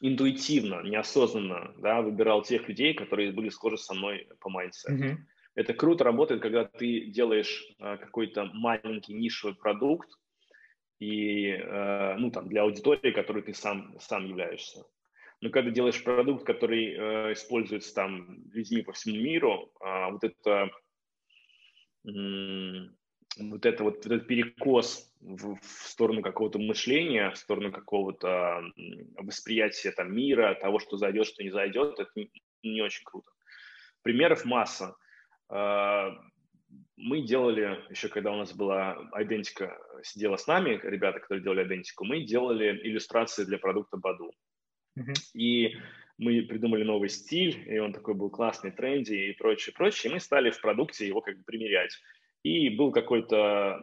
[0.00, 4.94] интуитивно, неосознанно да, выбирал тех людей, которые были схожи со мной по mindset у.
[4.94, 5.16] Mm-hmm.
[5.54, 10.08] Это круто работает, когда ты делаешь а, какой-то маленький нишевый продукт,
[10.98, 14.84] и, э, ну, там, для аудитории, которой ты сам, сам являешься.
[15.40, 20.70] Но когда делаешь продукт, который э, используется там людьми по всему миру, э, вот это
[22.04, 22.10] э,
[23.36, 28.62] вот это вот этот перекос в, в сторону какого-то мышления, в сторону какого-то
[29.16, 32.30] восприятия там мира, того, что зайдет, что не зайдет, это не,
[32.62, 33.30] не очень круто.
[34.02, 34.96] Примеров масса.
[35.50, 36.10] Э,
[36.96, 42.04] мы делали, еще когда у нас была идентика, сидела с нами, ребята, которые делали идентику,
[42.04, 44.32] мы делали иллюстрации для продукта Баду.
[45.32, 45.76] И
[46.18, 50.10] мы придумали новый стиль, и он такой был классный, тренди и прочее, прочее.
[50.10, 51.96] И мы стали в продукте его как бы примерять.
[52.42, 53.80] И был какой-то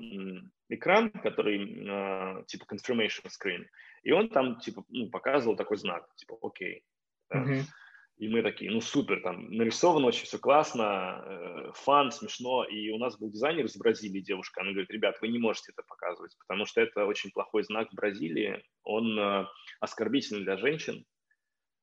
[0.69, 3.65] экран, который э, типа confirmation screen,
[4.03, 6.83] и он там типа ну, показывал такой знак, типа окей.
[7.33, 7.61] Mm-hmm.
[8.17, 12.63] И мы такие, ну супер, там нарисовано очень все классно, э, фан, смешно.
[12.63, 15.83] И у нас был дизайнер из Бразилии, девушка, она говорит, ребят, вы не можете это
[15.85, 19.45] показывать, потому что это очень плохой знак в Бразилии, он э,
[19.81, 21.05] оскорбительный для женщин.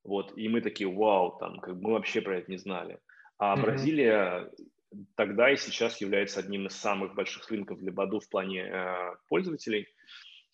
[0.04, 2.98] Вот, и мы такие, вау, там, как бы мы вообще про это не знали.
[3.38, 3.60] А mm-hmm.
[3.60, 4.50] Бразилия
[5.14, 9.88] тогда и сейчас является одним из самых больших рынков для Баду в плане э, пользователей.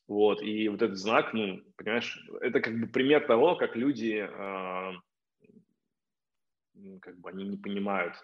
[0.07, 4.93] Вот, и вот этот знак, ну, понимаешь, это как бы пример того, как люди э,
[7.01, 8.15] как бы они не понимают,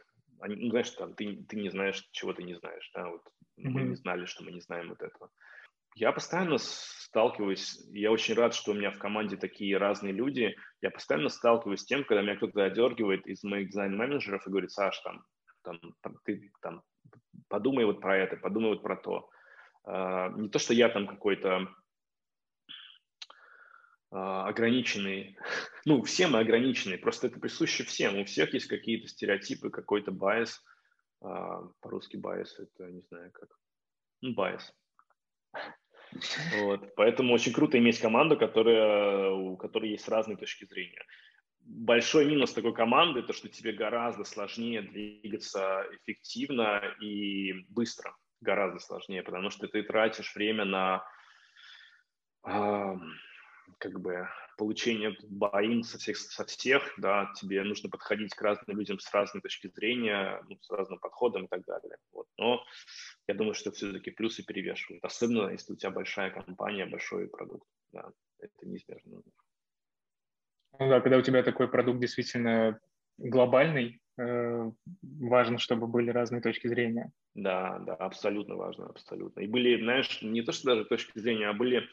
[0.41, 3.23] они, ну, знаешь, там, ты, ты не знаешь, чего ты не знаешь, да, вот
[3.59, 3.69] mm-hmm.
[3.69, 5.31] мы не знали, что мы не знаем вот этого.
[5.97, 10.91] Я постоянно сталкиваюсь, я очень рад, что у меня в команде такие разные люди, я
[10.91, 15.25] постоянно сталкиваюсь с тем, когда меня кто-то одергивает из моих дизайн-менеджеров и говорит, Саш, там,
[15.65, 16.83] там, ты там,
[17.49, 19.29] подумай вот про это, подумай вот про то.
[19.87, 21.69] Uh, не то, что я там какой-то
[24.15, 25.37] а, ограниченный.
[25.87, 28.19] Ну, все мы ограничены, просто это присуще всем.
[28.19, 30.65] У всех есть какие-то стереотипы, какой-то байс.
[31.21, 33.51] А, по-русски bias это не знаю как.
[34.23, 34.73] Ну, bias.
[36.61, 36.95] Вот.
[36.95, 41.03] Поэтому очень круто иметь команду, которая, у которой есть разные точки зрения.
[41.67, 48.15] Большой минус такой команды– это что тебе гораздо сложнее двигаться эффективно и быстро.
[48.41, 51.07] Гораздо сложнее, потому что ты тратишь время на
[52.43, 58.99] как бы получение buy-in со всех, со всех, да, тебе нужно подходить к разным людям
[59.01, 61.97] с разной точки зрения, ну, с разным подходом и так далее.
[62.13, 62.27] Вот.
[62.37, 62.65] Но
[63.27, 68.11] я думаю, что все-таки плюсы перевешивают, особенно если у тебя большая компания, большой продукт, да,
[68.39, 69.23] это неизбежно.
[70.79, 72.79] Ну да, когда у тебя такой продукт действительно
[73.19, 74.71] глобальный, э,
[75.03, 77.13] важно, чтобы были разные точки зрения.
[77.35, 79.41] Да, да, абсолютно важно, абсолютно.
[79.41, 81.89] И были, знаешь, не то, что даже точки зрения, а были,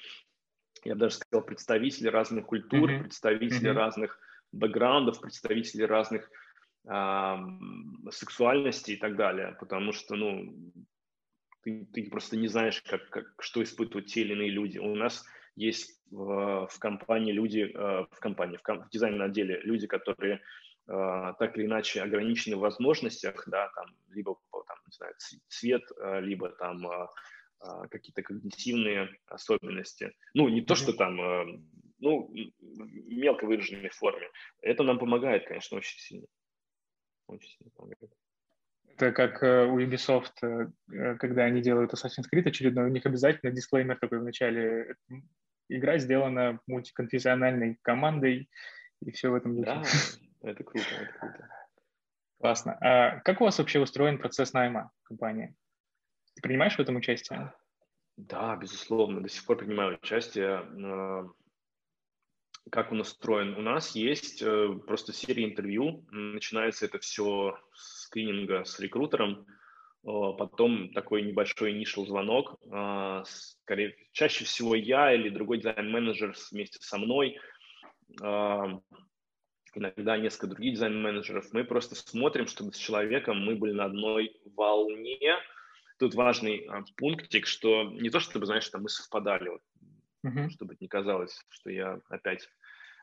[0.84, 3.02] я бы даже сказал, представители разных культур, mm-hmm.
[3.02, 3.78] представители mm-hmm.
[3.78, 4.20] разных
[4.52, 6.30] бэкграундов, представители разных
[6.90, 7.36] э,
[8.10, 10.54] сексуальностей и так далее, потому что, ну,
[11.64, 14.78] ты, ты просто не знаешь, как, как, что испытывают те или иные люди.
[14.78, 15.26] У нас
[15.62, 20.42] есть в, в компании люди, э, в компании, в, в дизайнном отделе люди, которые
[20.88, 25.14] э, так или иначе ограничены в возможностях, да, там, либо там, не знаю,
[25.48, 27.08] цвет, э, либо там
[27.92, 30.16] какие-то когнитивные особенности.
[30.34, 31.16] Ну, не то, что там,
[32.00, 34.28] ну, мелко выраженной форме.
[34.62, 36.28] Это нам помогает, конечно, очень сильно.
[37.28, 38.12] Очень сильно помогает.
[38.88, 40.72] Это как у Ubisoft,
[41.20, 44.96] когда они делают Assassin's Creed очередной, у них обязательно дисклеймер такой в начале
[45.78, 48.50] игра сделана мультиконфессиональной командой,
[49.02, 49.66] и все в этом духе.
[49.66, 49.84] Да,
[50.50, 51.50] это круто, это круто.
[52.40, 52.78] Классно.
[52.82, 55.56] А как у вас вообще устроен процесс найма компании?
[56.36, 57.54] Ты принимаешь в этом участие?
[58.18, 60.58] Да, безусловно, до сих пор принимаю участие.
[60.58, 61.28] А,
[62.72, 63.56] как он устроен?
[63.56, 66.06] У нас есть э, просто серия интервью.
[66.10, 69.46] Начинается это все с скрининга с рекрутером–
[70.04, 76.98] потом такой небольшой initial звонок, а, скорее, чаще всего я или другой дизайн-менеджер вместе со
[76.98, 77.38] мной,
[78.22, 78.80] а,
[79.76, 85.38] иногда несколько других дизайн-менеджеров, мы просто смотрим, чтобы с человеком мы были на одной волне.
[86.00, 89.62] Тут важный а, пунктик, что не то, чтобы, знаешь, там мы совпадали, вот,
[90.26, 90.50] uh-huh.
[90.50, 92.50] чтобы не казалось, что я опять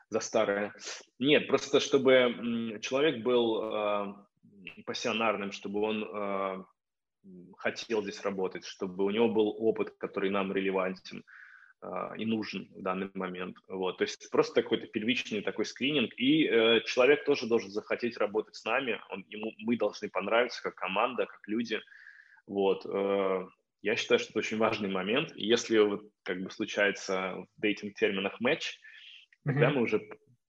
[0.09, 0.73] за старое.
[1.17, 4.13] Нет, просто чтобы человек был э,
[4.85, 6.65] пассионарным, чтобы он
[7.57, 11.23] хотел здесь работать, чтобы у него был опыт, который нам релевантен
[11.81, 13.57] э, и нужен в данный момент.
[13.67, 13.97] Вот.
[13.97, 18.65] То есть просто какой-то первичный такой скрининг, и э, человек тоже должен захотеть работать с
[18.65, 21.79] нами, он, ему, мы должны понравиться как команда, как люди.
[22.47, 22.85] Вот.
[22.85, 23.47] Э,
[23.81, 25.31] я считаю, что это очень важный момент.
[25.35, 29.41] Если вот, как бы случается в дейтинг-терминах матч, mm-hmm.
[29.45, 30.01] тогда мы уже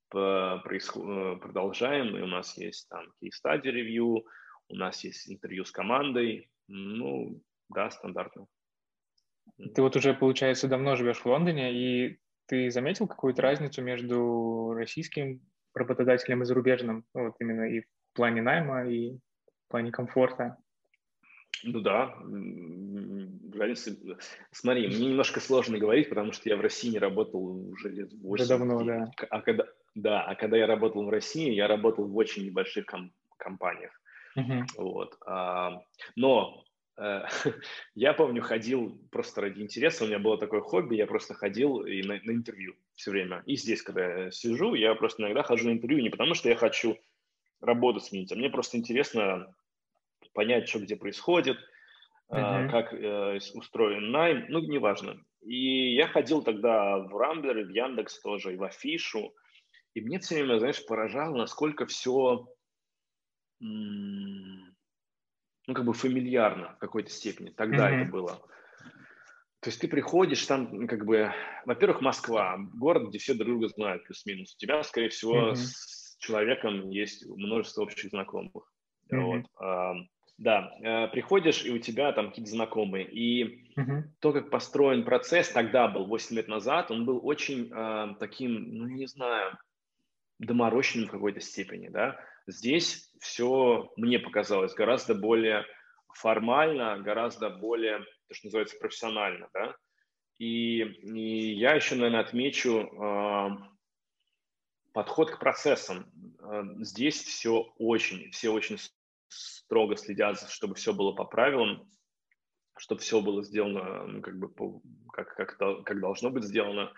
[0.09, 1.03] происход...
[1.07, 4.23] Э, продолжаем, и у нас есть там case-study review,
[4.67, 8.47] у нас есть интервью с командой, ну, да, стандартно.
[9.73, 15.41] Ты вот уже, получается, давно живешь в Лондоне, и ты заметил какую-то разницу между российским
[15.73, 20.57] работодателем и зарубежным, ну, вот именно и в плане найма, и в плане комфорта?
[21.63, 22.15] Ну да,
[23.53, 23.95] разница.
[24.51, 28.29] Смотри, мне немножко сложно говорить, потому что я в России не работал уже лет 8.
[28.29, 29.11] Уже давно, да.
[29.29, 33.13] А когда, да, а когда я работал в России, я работал в очень небольших ком-
[33.37, 34.00] компаниях.
[34.37, 34.63] Uh-huh.
[34.77, 35.17] Вот.
[35.25, 35.81] А,
[36.15, 36.63] но
[36.97, 37.23] э,
[37.95, 42.01] я помню, ходил просто ради интереса, у меня было такое хобби, я просто ходил и
[42.03, 43.43] на, на интервью все время.
[43.45, 46.55] И здесь, когда я сижу, я просто иногда хожу на интервью не потому, что я
[46.55, 46.97] хочу
[47.59, 49.53] работу сменить, а мне просто интересно
[50.33, 51.57] понять, что где происходит,
[52.31, 52.69] uh-huh.
[52.69, 55.17] как э, устроен найм, ну, неважно.
[55.41, 59.33] И я ходил тогда в Рамблер, в Яндекс тоже, и в Афишу,
[59.93, 62.47] и мне все время, знаешь, поражало, насколько все
[63.61, 67.51] ну, как бы фамильярно в какой-то степени.
[67.51, 68.01] Тогда mm-hmm.
[68.01, 68.41] это было.
[69.61, 71.31] То есть ты приходишь, там как бы,
[71.65, 74.55] во-первых, Москва, город, где все друг друга знают плюс-минус.
[74.55, 75.55] У тебя, скорее всего, mm-hmm.
[75.55, 78.73] с человеком есть множество общих знакомых.
[79.11, 79.21] Mm-hmm.
[79.21, 79.45] Вот.
[79.59, 79.93] А,
[80.39, 83.07] да, а, приходишь, и у тебя там какие-то знакомые.
[83.07, 84.01] И mm-hmm.
[84.19, 88.87] то, как построен процесс, тогда был, 8 лет назад, он был очень а, таким, ну,
[88.87, 89.59] не знаю,
[90.39, 92.19] доморощенным в какой-то степени, да.
[92.47, 95.65] Здесь все, мне показалось, гораздо более
[96.15, 99.75] формально, гораздо более, то, что называется, профессионально, да.
[100.37, 103.49] И, и я еще, наверное, отмечу э,
[104.91, 106.11] подход к процессам.
[106.39, 108.77] Э, здесь все очень, все очень
[109.27, 111.87] строго следят, чтобы все было по правилам,
[112.77, 114.81] чтобы все было сделано, ну, как бы, по,
[115.13, 116.91] как, как, как должно быть сделано.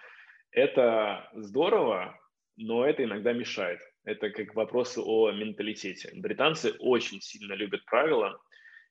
[0.51, 2.17] Это здорово,
[2.55, 3.81] но это иногда мешает.
[4.05, 6.11] Это как вопросы о менталитете.
[6.13, 8.41] Британцы очень сильно любят правила,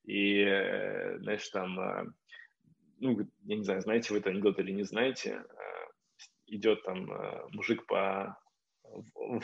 [0.04, 2.06] и, э, знаешь, там, э,
[2.98, 7.08] ну, я не знаю, знаете вы этот анекдот или не знаете, э, идет там
[7.52, 8.38] мужик по
[8.82, 9.42] в,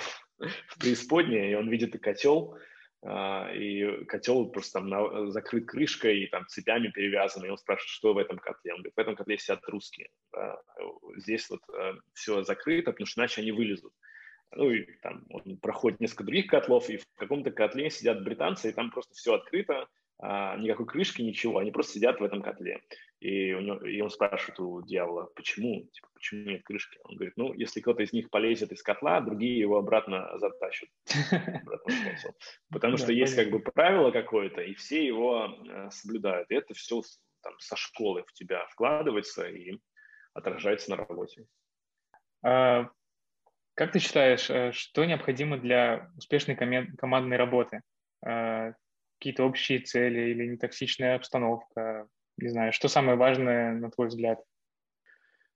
[0.79, 2.59] преисподней, и он видит котел,
[3.03, 8.13] и котел просто там на, закрыт крышкой и там цепями перевязан, и он спрашивает, что
[8.13, 8.73] в этом котле.
[8.73, 10.11] Он говорит, в этом котле сидят русские.
[11.17, 11.61] Здесь вот
[12.13, 13.95] все закрыто, потому что иначе они вылезут
[14.53, 18.73] ну и там он проходит несколько других котлов, и в каком-то котле сидят британцы, и
[18.73, 19.89] там просто все открыто,
[20.21, 22.81] а, никакой крышки, ничего, они просто сидят в этом котле.
[23.21, 25.89] И, у него, и он спрашивает у дьявола, почему?
[25.93, 26.99] Типа, почему нет крышки?
[27.05, 30.89] Он говорит, ну, если кто-то из них полезет из котла, другие его обратно затащат.
[32.71, 36.51] Потому что есть как бы правило какое-то, и все его э, соблюдают.
[36.51, 37.03] И это все
[37.43, 39.79] там, со школы в тебя вкладывается и
[40.35, 41.47] отражается на работе.
[43.79, 47.83] А, как ты считаешь, э, что необходимо для успешной командной работы?
[48.25, 48.73] А,
[49.19, 52.09] какие-то общие цели или нетоксичная обстановка?
[52.37, 54.43] Не знаю, что самое важное, на твой взгляд?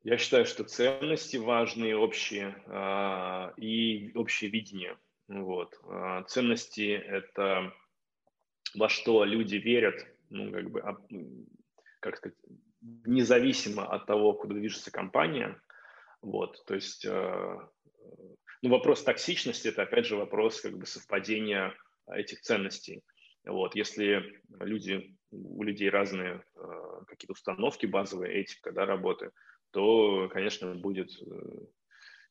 [0.04, 4.96] Я считаю, что ценности важные, общие, а, и общее видение.
[5.28, 5.80] Вот.
[6.28, 7.72] Ценности– это
[8.74, 10.82] во что люди верят, ну, как бы,
[12.00, 12.36] как сказать,
[13.06, 15.58] независимо от того, куда движется компания.
[16.20, 17.58] Вот, то есть, э,
[18.62, 21.74] ну, вопрос токсичности– это, опять же, вопрос как бы совпадения
[22.06, 23.02] этих ценностей.
[23.44, 26.60] Вот, если люди, у людей разные э,
[27.08, 29.32] какие-то установки базовые, этика, да, работы,
[29.72, 31.66] то, конечно, будет э,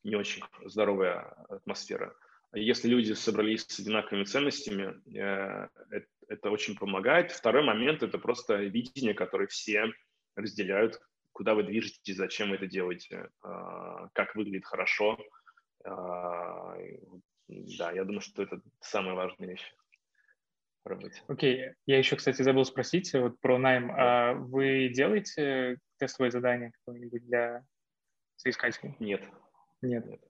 [0.04, 2.16] не очень здоровая атмосфера.
[2.54, 5.00] Если люди собрались с одинаковыми ценностями,
[6.28, 7.32] это очень помогает.
[7.32, 9.86] Второй момент– это просто видение, которое все
[10.36, 11.00] разделяют,
[11.32, 15.18] куда вы движетесь, зачем вы это делаете, а, как выглядит хорошо.
[15.86, 16.76] А,
[17.48, 19.74] да, я думаю, что это самая важная вещь
[20.84, 21.22] работе.
[21.28, 21.74] Окей, okay.
[21.86, 23.92] я еще, кстати, забыл спросить вот про найм.
[23.92, 27.64] А вы делаете тестовое задание какое-нибудь для
[28.38, 28.96] соискателей?
[29.00, 29.22] Нет.
[29.82, 30.06] Нет.
[30.06, 30.22] Нет.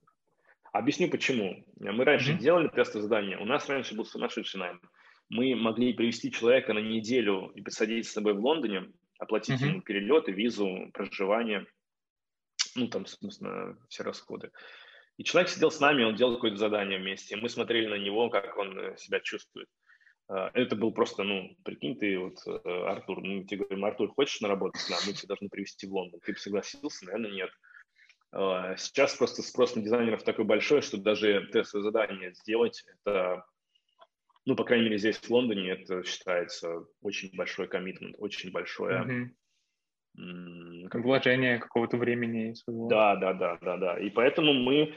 [0.74, 1.66] Объясню почему.
[1.78, 2.40] Мы раньше mm-hmm.
[2.40, 3.38] делали тестовое задание.
[3.38, 4.82] У нас раньше был сумасшедший найм.
[5.30, 9.68] Мы могли привести человека на неделю и посадить с собой в Лондоне, оплатить mm-hmm.
[9.68, 11.66] ему перелеты, визу, проживание,
[12.76, 14.52] ну, там, собственно, все расходы.
[15.22, 18.58] И человек сидел с нами, он делал какое-то задание вместе, мы смотрели на него, как
[18.58, 19.68] он э, себя чувствует.
[20.28, 24.42] А, это был просто, ну, прикинь, ты вот, э, Артур, ну, тебе говорим, Артур, хочешь
[24.42, 25.00] на работу к нам?
[25.06, 26.22] Мы тебя должны привезти в Лондон.
[26.22, 27.06] Ты бы согласился?
[27.06, 27.52] Наверное, нет.
[28.32, 33.46] А, сейчас просто спрос на дизайнеров такой большой, что даже тестовое задание сделать, это
[34.46, 39.04] ну, по крайней мере, здесь, в Лондоне, это считается очень большой коммитмент, очень большое...
[39.04, 39.30] Mm-hmm.
[40.16, 42.54] Как Вложение какого-то времени.
[42.54, 42.88] Своего.
[42.88, 44.00] Да, да, да, да, да.
[44.00, 44.94] И поэтому мы,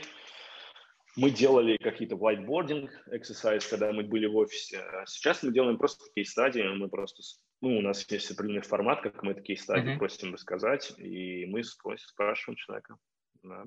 [1.16, 4.80] мы делали какие-то whiteboarding exercise, когда мы были в офисе.
[4.80, 7.22] А сейчас мы делаем просто такие стадии, мы просто,
[7.60, 9.98] ну, у нас есть определенный формат, как мы такие стадии mm-hmm.
[9.98, 12.96] просим рассказать, и мы спросим, спрашиваем человека,
[13.42, 13.64] да,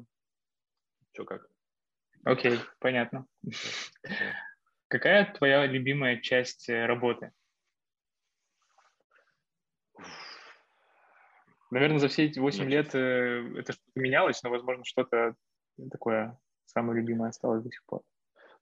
[1.14, 1.48] что как.
[2.26, 3.26] Окей, okay, понятно.
[4.90, 7.32] Какая твоя любимая часть э, работы?
[11.72, 15.36] Наверное, за все эти 8 Значит, лет э, это что-то менялось, но, возможно, что-то
[15.92, 18.02] такое самое любимое осталось до сих пор.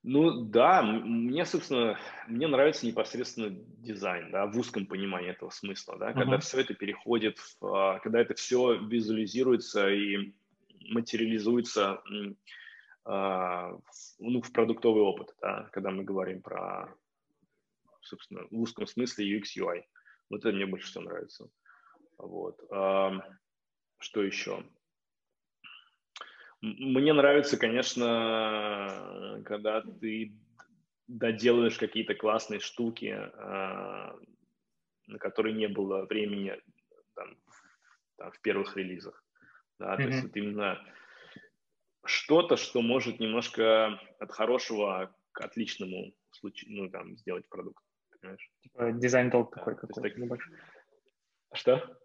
[0.02, 6.12] Ну да, мне, собственно, мне нравится непосредственно дизайн, да, в узком понимании этого смысла, да,
[6.12, 6.40] когда uh-huh.
[6.40, 10.32] все это переходит, в, а, когда это все визуализируется и
[10.90, 12.00] материализуется
[13.04, 13.76] а,
[14.18, 16.88] ну, в продуктовый опыт, да, когда мы говорим про,
[18.00, 19.82] собственно, в узком смысле UX, UI.
[20.30, 21.48] Вот это мне больше всего нравится.
[22.18, 22.60] Вот.
[23.98, 24.64] Что еще?
[26.60, 30.34] Мне нравится, конечно, когда ты
[31.06, 34.18] доделаешь какие-то классные штуки, а,
[35.06, 36.60] на которые не было времени
[37.14, 37.36] там,
[38.16, 39.22] там, в первых релизах.
[39.78, 39.96] Да, mm-hmm.
[39.96, 40.84] То есть вот именно
[42.04, 47.84] что-то, что может немножко от хорошего к отличному случаю, ну, там, сделать продукт,
[48.20, 48.50] понимаешь?
[48.62, 50.40] Типа дизайн-долг да, такой какой-то так...
[51.54, 51.98] Что?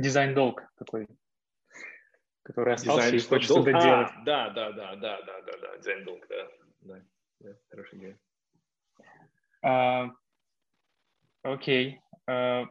[0.00, 1.06] Дизайн-долг такой,
[2.42, 4.12] который остался дизайн, и хочет что-то а, делать.
[4.24, 6.48] Да, да, да, да, да, да, да, дизайн-долг, да,
[6.80, 7.02] да,
[7.40, 8.18] да, хорошая идея.
[9.62, 10.10] А,
[11.42, 12.00] окей.
[12.26, 12.66] А,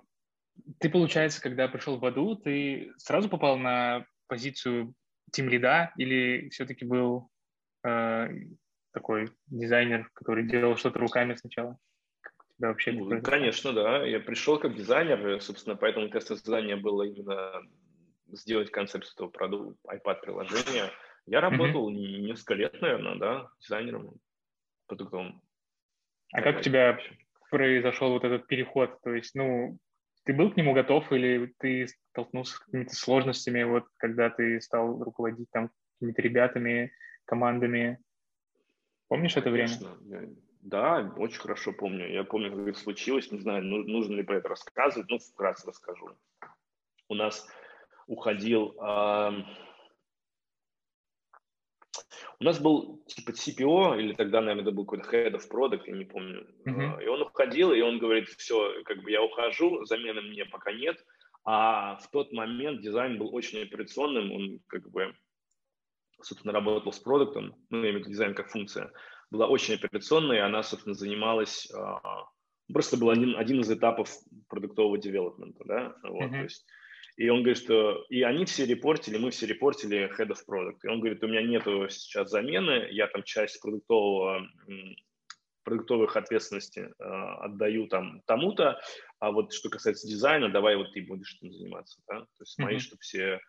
[0.80, 4.94] ты, получается, когда пришел в Аду, ты сразу попал на позицию
[5.32, 7.30] тим лида или все-таки был
[7.84, 8.28] э,
[8.92, 11.78] такой дизайнер, который делал что-то руками сначала?
[12.60, 14.06] Тебя вообще ну, конечно, да.
[14.06, 17.62] Я пришел как дизайнер, собственно, поэтому тестовое задание было именно
[18.28, 20.92] сделать концепцию этого продукта, iPad-приложения.
[21.26, 22.20] Я работал mm-hmm.
[22.20, 24.16] несколько лет, наверное, да, дизайнером
[24.88, 25.42] продуктовым.
[26.34, 27.00] А как у тебя
[27.50, 29.00] произошел вот этот переход?
[29.02, 29.80] То есть, ну,
[30.26, 35.02] ты был к нему готов или ты столкнулся с какими-то сложностями, вот когда ты стал
[35.02, 36.92] руководить там какими-то ребятами,
[37.26, 38.00] командами?
[39.08, 39.72] Помнишь это время?
[40.60, 42.12] Да, очень хорошо помню.
[42.12, 43.32] Я помню, как это случилось.
[43.32, 45.10] Не знаю, нужно ли про это рассказывать.
[45.10, 46.18] Ну, вкратце расскажу.
[47.08, 47.48] У нас
[48.08, 48.76] уходил
[52.40, 55.94] у нас был типа CPO, или тогда, наверное, это был какой-то head of product, я
[55.94, 56.48] не помню.
[56.66, 57.04] Uh-huh.
[57.04, 60.98] И он уходил, и он говорит, все, как бы я ухожу, замены мне пока нет,
[61.44, 65.14] А в тот момент дизайн был очень операционным, он как бы,
[66.22, 68.92] собственно, работал с продуктом, ну, я имею в виду дизайн как функция,
[69.32, 72.26] была очень операционная, и она, собственно, занималась, а,
[72.72, 74.10] просто был один, один из этапов
[74.48, 76.32] продуктового девелопмента, да, вот, mm-hmm.
[76.32, 76.66] то есть
[77.20, 80.78] и он говорит, что и они все репортили, мы все репортили head of product.
[80.84, 84.48] И он говорит, у меня нету сейчас замены, я там часть продуктового
[85.64, 88.80] продуктовых ответственности э, отдаю там тому-то,
[89.20, 92.22] а вот что касается дизайна, давай вот ты будешь этим заниматься, да?
[92.22, 92.80] То есть мои, mm-hmm.
[92.80, 93.40] чтобы все...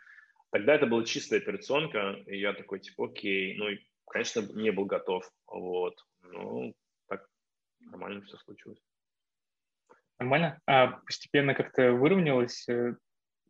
[0.50, 3.78] Тогда это была чистая операционка, и я такой, типа, окей, ну, и,
[4.10, 6.74] конечно, не был готов, вот, ну,
[7.08, 7.26] так
[7.80, 8.80] нормально все случилось.
[10.18, 10.60] Нормально?
[10.66, 12.94] А постепенно как-то выровнялось, э,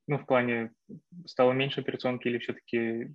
[0.07, 0.73] ну, в плане,
[1.27, 3.15] стало меньше операционки или все-таки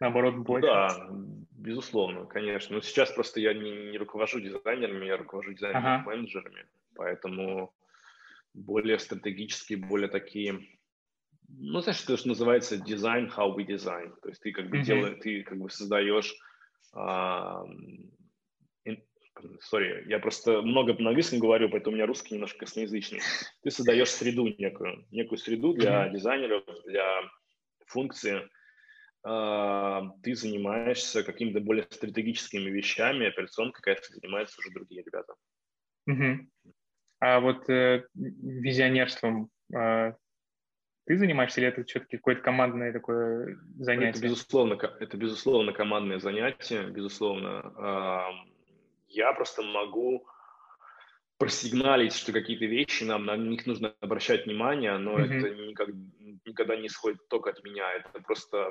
[0.00, 0.68] наоборот больше?
[0.68, 1.08] Да,
[1.52, 2.76] безусловно, конечно.
[2.76, 6.68] Но сейчас просто я не, не руковожу дизайнерами, я руковожу дизайнерами-менеджерами, ага.
[6.94, 7.74] поэтому
[8.54, 10.77] более стратегические, более такие,
[11.48, 14.14] ну, знаешь, то, что называется дизайн, how we design.
[14.22, 14.82] То есть ты как бы mm-hmm.
[14.82, 16.34] делаешь, ты как бы создаешь
[19.60, 23.20] Sorry, я просто много на английском говорю, поэтому у меня русский немножко косноязычный.
[23.62, 26.12] Ты создаешь среду некую, некую среду для mm-hmm.
[26.12, 27.22] дизайнеров, для
[27.86, 28.48] функции,
[29.24, 35.34] а, ты занимаешься какими-то более стратегическими вещами, операционка какая-то занимаются уже другие ребята.
[36.06, 36.72] Угу.
[37.20, 40.12] А вот э, визионерством э,
[41.08, 44.10] ты занимаешься или это все-таки какое-то командное такое занятие?
[44.10, 48.44] Это безусловно, это безусловно командное занятие, безусловно.
[49.08, 50.28] Я просто могу
[51.38, 55.34] просигналить, что какие-то вещи нам на них нужно обращать внимание, но mm-hmm.
[55.34, 55.88] это никак,
[56.44, 57.90] никогда не исходит только от меня.
[57.94, 58.70] Это просто,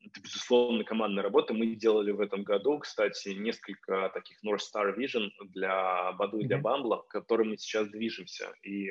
[0.00, 1.54] это, безусловно, командная работа.
[1.54, 6.58] Мы делали в этом году, кстати, несколько таких North Star Vision для Баду и для
[6.58, 8.52] Бамбла, к которым мы сейчас движемся.
[8.64, 8.90] И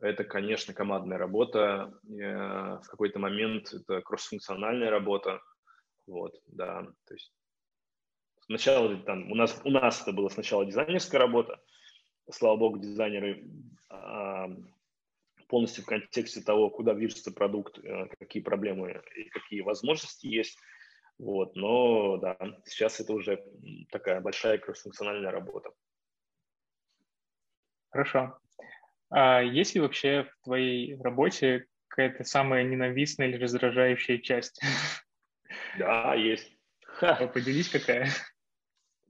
[0.00, 1.92] это, конечно, командная работа.
[2.08, 5.40] Э, в какой-то момент это кроссфункциональная работа.
[6.06, 7.32] Вот, да, то есть
[8.46, 11.62] сначала там у нас у нас это было сначала дизайнерская работа,
[12.30, 13.44] слава богу, дизайнеры
[13.88, 14.48] а,
[15.48, 20.58] полностью в контексте того, куда движется продукт, э, какие проблемы и какие возможности есть.
[21.18, 23.44] Вот, но да, сейчас это уже
[23.90, 25.70] такая большая кроссфункциональная работа.
[27.90, 28.38] Хорошо.
[29.10, 34.60] А есть ли вообще в твоей работе какая-то самая ненавистная или раздражающая часть?
[35.78, 36.56] Да, есть.
[37.00, 38.08] Поделись, какая?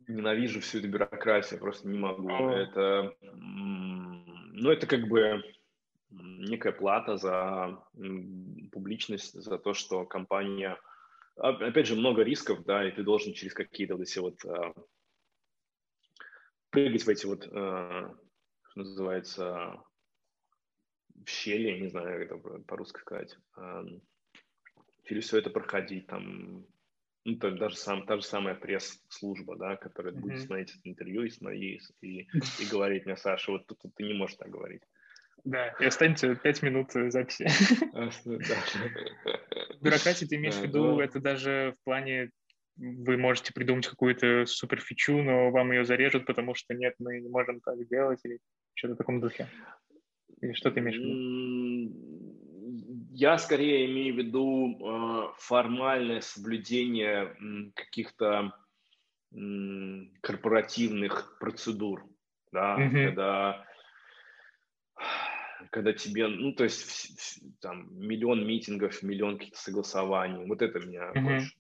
[0.09, 2.29] Ненавижу всю эту бюрократию, просто не могу.
[2.29, 2.51] О.
[2.53, 5.43] Это, ну, это как бы
[6.11, 7.79] некая плата за
[8.73, 10.79] публичность, за то, что компания...
[11.37, 14.75] Опять же, много рисков, да, и ты должен через какие-то вот эти вот а,
[16.69, 18.15] прыгать в эти вот, а,
[18.69, 19.83] что называется,
[21.25, 23.85] в щели, не знаю, как это по-русски сказать, а,
[25.05, 26.67] через все это проходить, там,
[27.25, 30.21] ну, то, даже сам, та же самая пресс-служба, да, которая mm-hmm.
[30.21, 34.05] будет смотреть это интервью и, смотреть, и, и говорить мне, Саша, вот тут, тут ты
[34.05, 34.83] не можешь так говорить.
[35.45, 37.47] Да, и останется пять минут записи.
[39.81, 42.31] Бюрократия, ты имеешь в виду, это даже в плане
[42.77, 47.61] вы можете придумать какую-то суперфичу, но вам ее зарежут, потому что нет, мы не можем
[47.61, 48.39] так делать, или
[48.75, 49.49] что-то в таком духе.
[50.41, 52.11] Или что ты имеешь в виду?
[53.13, 57.37] Я скорее имею в виду э, формальное соблюдение
[57.75, 58.53] каких-то
[60.23, 62.05] корпоративных процедур,
[62.53, 63.05] да, mm-hmm.
[63.07, 63.65] когда
[65.71, 71.23] когда тебе, ну, то есть там миллион митингов, миллион каких-то согласований, вот это меня mm-hmm.
[71.23, 71.53] больше.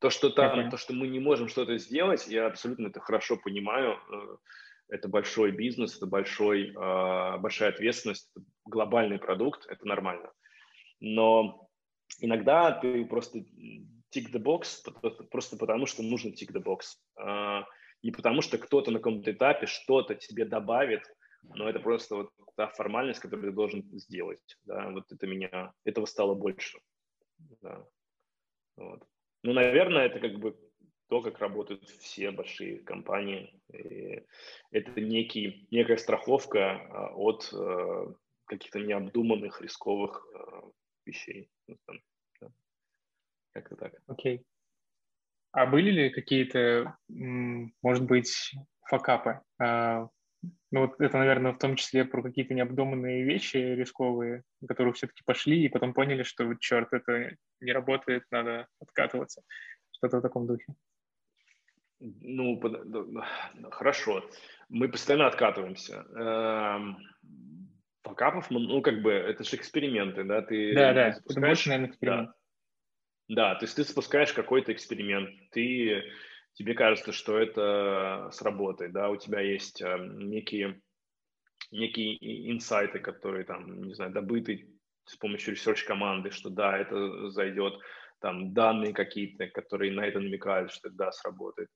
[0.00, 0.70] То, что там, mm-hmm.
[0.70, 4.00] то, что мы не можем что-то сделать, я абсолютно это хорошо понимаю.
[4.92, 8.30] Это большой бизнес, это большой, э, большая ответственность,
[8.66, 10.30] глобальный продукт, это нормально.
[11.00, 11.70] Но
[12.20, 13.38] иногда ты просто
[14.14, 14.66] tick the box
[15.30, 16.80] просто потому, что нужно tick the box.
[17.16, 17.64] А,
[18.02, 21.02] не потому, что кто-то на каком-то этапе что-то тебе добавит,
[21.54, 24.58] но это просто вот та формальность, которую ты должен сделать.
[24.64, 24.90] Да?
[24.90, 26.78] Вот это меня, этого стало больше.
[27.62, 27.82] Да.
[28.76, 29.02] Вот.
[29.42, 30.54] Ну, наверное, это как бы
[31.12, 33.60] то, как работают все большие компании.
[33.70, 34.24] И
[34.70, 38.06] это некий, некая страховка а, от э,
[38.46, 40.38] каких-то необдуманных, рисковых э,
[41.04, 41.50] вещей.
[41.68, 41.76] Ну,
[42.40, 42.48] да.
[43.52, 43.92] Как-то так.
[44.06, 44.38] Окей.
[44.38, 44.44] Okay.
[45.50, 48.54] А были ли какие-то, может быть,
[48.88, 49.42] факапы?
[49.60, 50.08] А,
[50.70, 55.62] ну, вот это, наверное, в том числе про какие-то необдуманные вещи рисковые, которые все-таки пошли
[55.62, 59.42] и потом поняли, что, черт, это не работает, надо откатываться.
[59.90, 60.74] Что-то в таком духе.
[62.02, 62.60] Ну,
[63.70, 64.28] хорошо.
[64.68, 66.04] Мы постоянно откатываемся.
[66.14, 66.98] Эм,
[68.02, 70.74] факапов, ну, как бы, это же эксперименты, да, ты...
[70.74, 72.28] Да, да, это больше, наверное, эксперимент.
[72.28, 72.34] Да.
[73.28, 76.02] Да, то есть ты запускаешь какой-то эксперимент, ты,
[76.54, 80.80] тебе кажется, что это сработает, да, у тебя есть э, некие,
[81.70, 84.68] некие инсайты, которые там, не знаю, добыты
[85.04, 87.74] с помощью research команды, что да, это зайдет,
[88.20, 91.68] там данные какие-то, которые на это намекают, что да, сработает.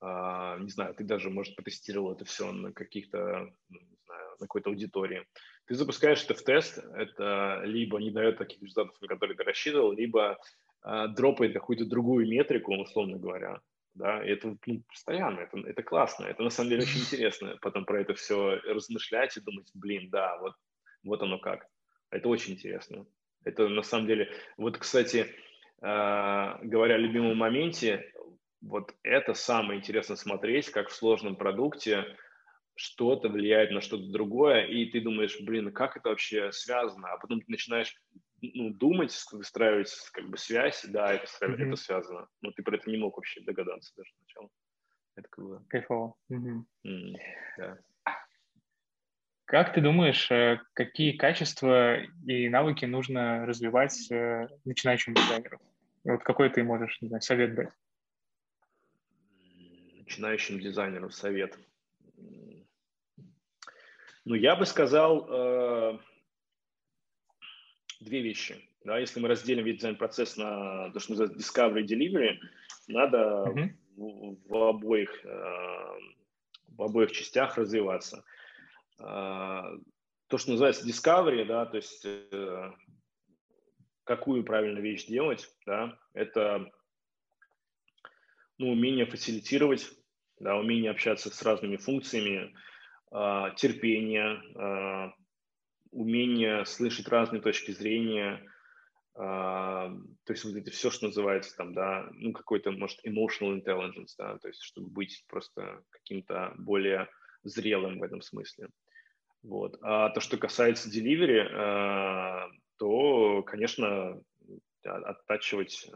[0.00, 4.70] Не знаю, ты даже, может, потестировал это все на каких-то, ну, не знаю, на какой-то
[4.70, 5.26] аудитории.
[5.66, 9.92] Ты запускаешь это в тест, это либо не дает таких результатов, на которые ты рассчитывал,
[9.92, 10.38] либо
[10.82, 13.60] а, дропает какую-то другую метрику, условно говоря,
[13.94, 17.84] да, и это ну, постоянно, это, это классно, это на самом деле очень интересно, потом
[17.84, 20.54] про это все размышлять и думать, блин, да, вот,
[21.02, 21.66] вот оно как,
[22.10, 23.06] это очень интересно.
[23.44, 25.26] Это на самом деле, вот, кстати,
[25.80, 28.12] э, говоря о любимом моменте,
[28.60, 32.04] вот это самое интересно смотреть, как в сложном продукте
[32.74, 37.40] что-то влияет на что-то другое, и ты думаешь, блин, как это вообще связано, а потом
[37.40, 37.94] ты начинаешь
[38.40, 41.66] ну, думать, выстраивать как бы связь, да, это, mm-hmm.
[41.66, 42.28] это связано.
[42.40, 44.48] Но ты про это не мог вообще догадаться даже сначала.
[45.16, 45.64] Это круто.
[45.68, 46.14] Кайфово.
[46.30, 46.62] Mm-hmm.
[46.86, 47.14] Mm,
[47.58, 47.78] да.
[49.44, 55.58] Как ты думаешь, э, какие качества и навыки нужно развивать э, начинающим дизайнеру?
[56.04, 57.70] Вот какой ты можешь, не знаю, совет дать?
[60.08, 61.58] Начинающим дизайнерам совет.
[64.24, 65.98] Ну, я бы сказал, э,
[68.00, 68.56] две вещи.
[68.84, 72.38] Да, если мы разделим весь дизайн-процесс на то, что называется discovery и delivery,
[72.86, 73.68] надо mm-hmm.
[73.96, 75.98] в, в, обоих, э,
[76.68, 78.24] в обоих частях развиваться.
[78.98, 79.60] Э,
[80.28, 82.72] то, что называется discovery, да, то есть э,
[84.04, 86.72] какую правильно вещь делать, да, это
[88.58, 89.90] ну, умение фасилитировать,
[90.40, 92.54] да, умение общаться с разными функциями,
[93.12, 95.12] э, терпение, э,
[95.90, 98.44] умение слышать разные точки зрения,
[99.20, 99.88] а,
[100.24, 104.38] то есть вот это все, что называется там, да, ну какой-то, может, emotional intelligence, да,
[104.38, 107.08] то есть чтобы быть просто каким-то более
[107.42, 108.68] зрелым в этом смысле.
[109.42, 109.76] Вот.
[109.82, 114.22] А то, что касается delivery, то, конечно,
[114.84, 115.90] оттачивать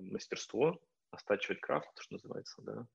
[0.00, 0.80] мастерство,
[1.14, 2.86] оттачивать крафт, что называется, да.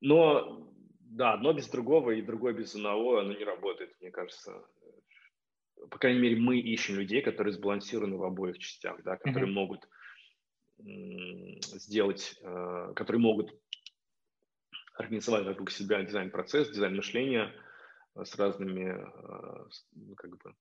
[0.00, 4.62] Но да, одно без другого и другое без одного, оно не работает, мне кажется.
[5.90, 9.54] По крайней мере, мы ищем людей, которые сбалансированы в обоих частях, да, которые mm-hmm.
[9.54, 9.88] могут
[10.78, 13.54] сделать, э, которые могут
[14.94, 17.52] организовать вокруг себя дизайн-процесс, дизайн-мышления
[18.14, 20.54] э, с разными э, ну, как бы,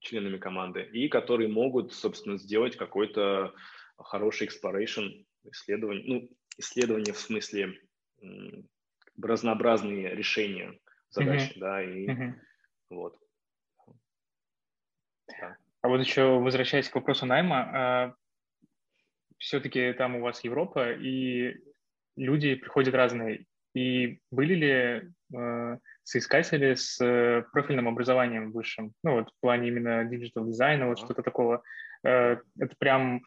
[0.00, 3.54] членами команды, и которые могут, собственно, сделать какой-то
[3.96, 7.78] хороший exploration, исследование, ну, исследование в смысле
[9.20, 10.78] разнообразные решения
[11.10, 11.58] задач, mm-hmm.
[11.58, 12.32] да, и mm-hmm.
[12.90, 13.18] вот.
[15.40, 15.56] Да.
[15.82, 18.14] А вот еще возвращаясь к вопросу найма, а,
[19.38, 21.56] все-таки там у вас Европа, и
[22.16, 23.46] люди приходят разные.
[23.74, 28.92] И были ли э, соискатели с э, профильным образованием высшим?
[29.02, 31.62] Ну вот в плане именно digital дизайна, вот что-то такого.
[32.04, 33.22] Э, это прям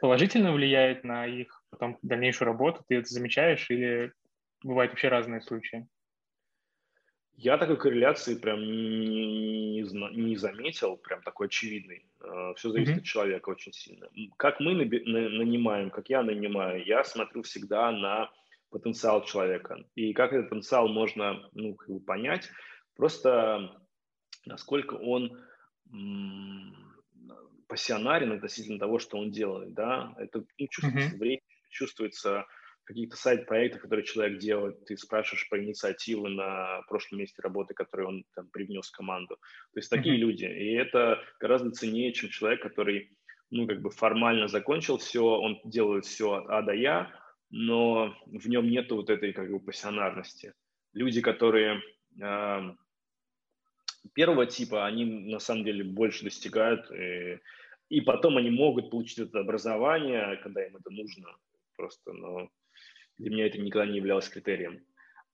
[0.00, 2.84] положительно влияет на их потом дальнейшую работу?
[2.88, 4.12] Ты это замечаешь или
[4.62, 5.86] бывают вообще разные случаи.
[7.34, 12.06] Я такой корреляции прям не, не, не заметил, прям такой очевидный.
[12.20, 13.00] Э, Все зависит mm-hmm.
[13.00, 14.08] от человека очень сильно.
[14.36, 18.30] Как мы нанимаем, как я нанимаю, я смотрю всегда на
[18.70, 19.84] потенциал человека.
[19.94, 22.50] И как этот потенциал можно ну, как бы понять,
[22.96, 23.82] просто
[24.46, 25.38] насколько он
[25.90, 26.91] м-
[27.72, 29.72] пассионарен относительно того, что он делает.
[29.72, 30.14] Да?
[30.18, 31.18] Это ну, чувствуется mm-hmm.
[31.18, 32.46] время, чувствуется
[32.84, 38.24] каких-то сайт-проектов, которые человек делает, ты спрашиваешь про инициативы на прошлом месте работы, которые он
[38.34, 39.36] там привнес в команду.
[39.72, 40.18] То есть такие mm-hmm.
[40.18, 40.44] люди.
[40.44, 43.16] И это гораздо ценнее, чем человек, который,
[43.50, 47.10] ну, как бы формально закончил все, он делает все от А до Я,
[47.48, 50.52] но в нем нет вот этой, как бы, пассионарности.
[50.92, 51.80] Люди, которые
[52.20, 52.74] э,
[54.12, 57.40] первого типа, они на самом деле больше достигают, и,
[57.88, 61.28] и потом они могут получить это образование, когда им это нужно
[61.76, 62.48] просто, но
[63.18, 64.84] для меня это никогда не являлось критерием.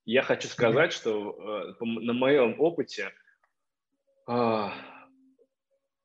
[0.05, 3.13] Я хочу сказать, что э, на моем опыте,
[4.27, 4.69] э,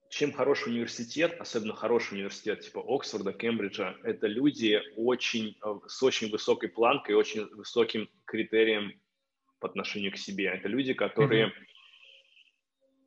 [0.09, 6.29] чем хороший университет, особенно хороший университет типа Оксфорда, Кембриджа, это люди очень, э, с очень
[6.29, 8.91] высокой планкой, очень высоким критерием
[9.59, 10.47] по отношению к себе.
[10.47, 11.65] Это люди, которые, mm-hmm.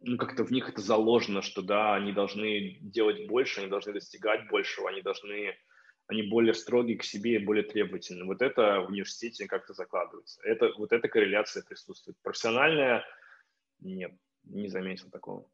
[0.00, 4.48] Ну, как-то в них это заложено, что да, они должны делать больше, они должны достигать
[4.48, 5.56] большего, они должны
[6.08, 8.24] они более строгие к себе и более требовательны.
[8.26, 10.40] Вот это в университете как-то закладывается.
[10.44, 12.16] Это, вот эта корреляция присутствует.
[12.22, 13.04] Профессиональная–
[13.80, 14.12] нет.
[14.44, 15.48] не заметил такого.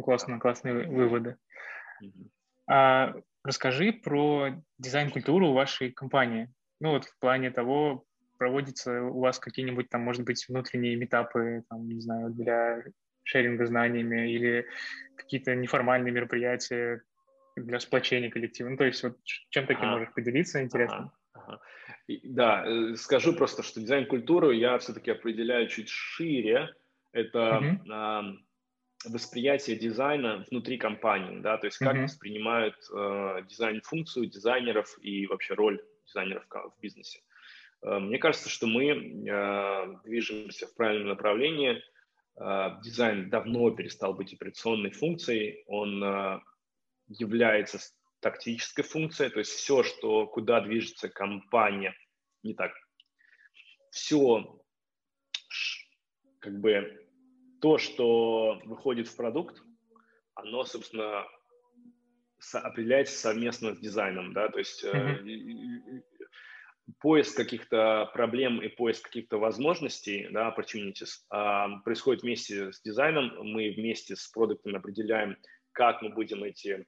[0.00, 1.36] Классно, классные выводы.
[2.02, 2.30] Mm-hmm.
[2.68, 6.52] А, расскажи про дизайн-культуру вашей компании.
[6.80, 8.04] Ну вот в плане того,
[8.38, 12.84] проводятся у вас какие-нибудь там, может быть, внутренние метапы, там, не знаю, для
[13.24, 14.66] шеринга знаниями или
[15.16, 17.02] какие-то неформальные мероприятия
[17.56, 18.68] для сплочения коллектива.
[18.68, 19.98] Ну, то есть вот чем таким ага.
[19.98, 21.12] можешь поделиться, интересно.
[21.34, 21.44] Ага.
[21.46, 21.60] Ага.
[22.24, 26.74] Да, э, скажу просто, что дизайн-культуру я все-таки определяю чуть шире.
[27.12, 28.34] Это uh
[29.04, 35.54] восприятие дизайна внутри компании, да, то есть как uh воспринимают э, дизайн-функцию дизайнеров и вообще
[35.54, 37.20] роль дизайнеров в бизнесе.
[37.82, 41.82] Э, мне кажется, что мы э, движемся в правильном направлении.
[42.40, 46.42] Э, дизайн давно перестал быть операционной функцией, он
[47.08, 47.78] является
[48.20, 51.94] тактической функцией, то есть все, что, куда движется компания,
[52.42, 52.72] не так,
[53.90, 54.60] все,
[56.40, 57.06] как бы,
[57.62, 59.62] то, что выходит в продукт,
[60.34, 61.26] оно, собственно,
[62.52, 66.02] определяется совместно с дизайном, да, то есть mm-hmm
[67.00, 73.32] поиск каких-то проблем и поиск каких-то возможностей, да, opportunities, э, происходит вместе с дизайном.
[73.42, 75.36] Мы вместе с продуктами определяем,
[75.72, 76.86] как мы будем эти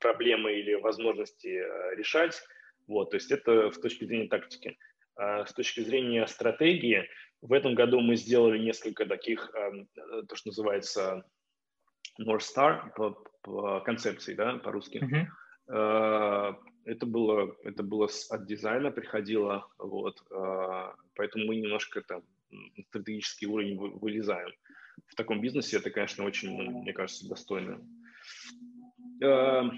[0.00, 2.40] проблемы или возможности э, решать.
[2.86, 4.76] Вот, то есть это с точки зрения тактики.
[5.18, 7.08] Э, с точки зрения стратегии,
[7.40, 9.84] в этом году мы сделали несколько таких, э,
[10.28, 11.24] то, что называется
[12.20, 13.10] North Star по,
[13.42, 14.98] по концепции, да, по-русски.
[14.98, 15.26] Mm-hmm
[16.84, 22.22] это было, это было от дизайна приходило, вот, а, поэтому мы немножко там
[22.88, 24.52] стратегический уровень вылезаем.
[25.06, 27.80] В таком бизнесе это, конечно, очень, мне кажется, достойно.
[29.22, 29.70] А,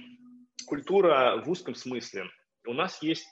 [0.66, 2.30] культура в узком смысле.
[2.66, 3.26] У нас есть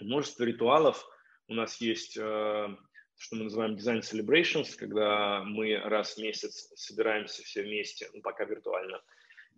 [0.00, 1.06] множество ритуалов,
[1.48, 2.76] у нас есть а,
[3.18, 8.44] что мы называем Design Celebrations, когда мы раз в месяц собираемся все вместе, ну, пока
[8.44, 9.00] виртуально,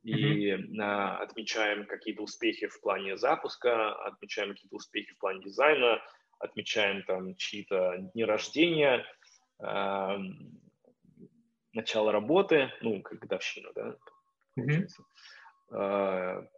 [0.09, 1.19] и mm-hmm.
[1.19, 6.01] отмечаем какие-то успехи в плане запуска, отмечаем какие-то успехи в плане дизайна,
[6.39, 9.05] отмечаем там чьи-то дни рождения,
[11.73, 13.97] начало работы, ну, как годовщина, да,
[14.55, 15.05] получается.
[15.71, 16.49] Mm-hmm.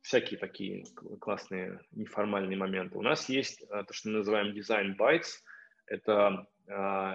[0.00, 0.84] Всякие такие
[1.20, 2.96] классные неформальные моменты.
[2.96, 5.42] У нас есть а, то, что мы называем дизайн bites.
[5.86, 6.46] Это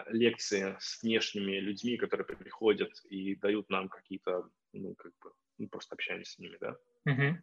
[0.09, 5.95] лекции с внешними людьми, которые приходят и дают нам какие-то, ну, как бы, мы просто
[5.95, 6.75] общаемся с ними, да.
[7.07, 7.35] Mm-hmm.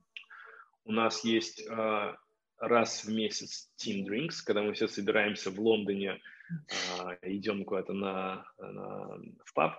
[0.85, 2.15] У нас есть э,
[2.59, 8.47] раз в месяц Team Drinks, когда мы все собираемся в Лондоне, э, идем куда-то на,
[8.59, 9.79] на, в паб.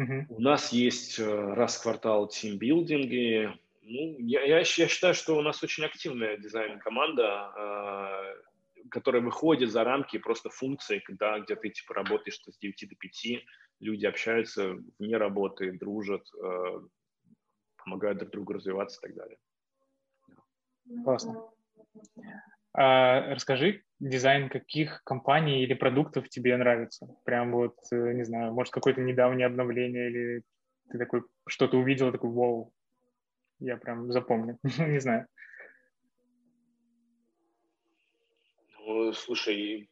[0.00, 0.26] Mm-hmm.
[0.28, 1.24] У нас есть э,
[1.54, 3.50] раз в квартал тимбилдинги.
[3.82, 9.84] Ну, я, я, я считаю, что у нас очень активная дизайн-команда, э, которая выходит за
[9.84, 13.44] рамки просто функций, когда, где ты типа работаешь с 9 до 5,
[13.80, 16.80] люди общаются вне работы, дружат, э,
[17.84, 19.38] помогают друг другу развиваться и так далее.
[21.04, 21.50] Классно.
[22.72, 27.08] А, расскажи, дизайн каких компаний или продуктов тебе нравится?
[27.24, 30.42] Прям вот, э, не знаю, может, какое-то недавнее обновление или
[30.90, 32.72] ты такой что-то увидел, такой, вау,
[33.58, 35.26] я прям запомню, не знаю.
[38.78, 39.90] Ну, слушай,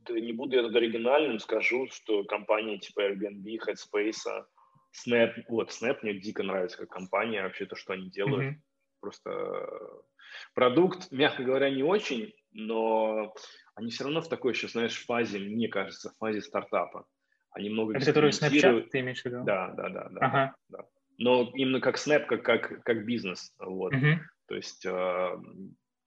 [0.00, 4.44] да не буду я тут оригинальным, скажу, что компании типа Airbnb, Headspace,
[4.92, 8.54] Snap, вот, Snap мне дико нравится как компания, вообще то, что они делают.
[8.54, 8.60] Mm-hmm.
[9.00, 9.66] Просто э,
[10.54, 13.34] продукт, мягко говоря, не очень, но
[13.74, 17.06] они все равно в такой еще, знаешь, фазе, мне кажется, фазе стартапа.
[17.52, 19.44] Они много Это который Snapchat, ты имеешь в виду?
[19.44, 20.20] Да, да, да, да.
[20.20, 20.54] Ага.
[20.68, 20.84] да.
[21.18, 23.92] Но именно как Snap, как, как, как бизнес, вот.
[23.92, 24.16] Mm-hmm.
[24.46, 25.38] То есть, э,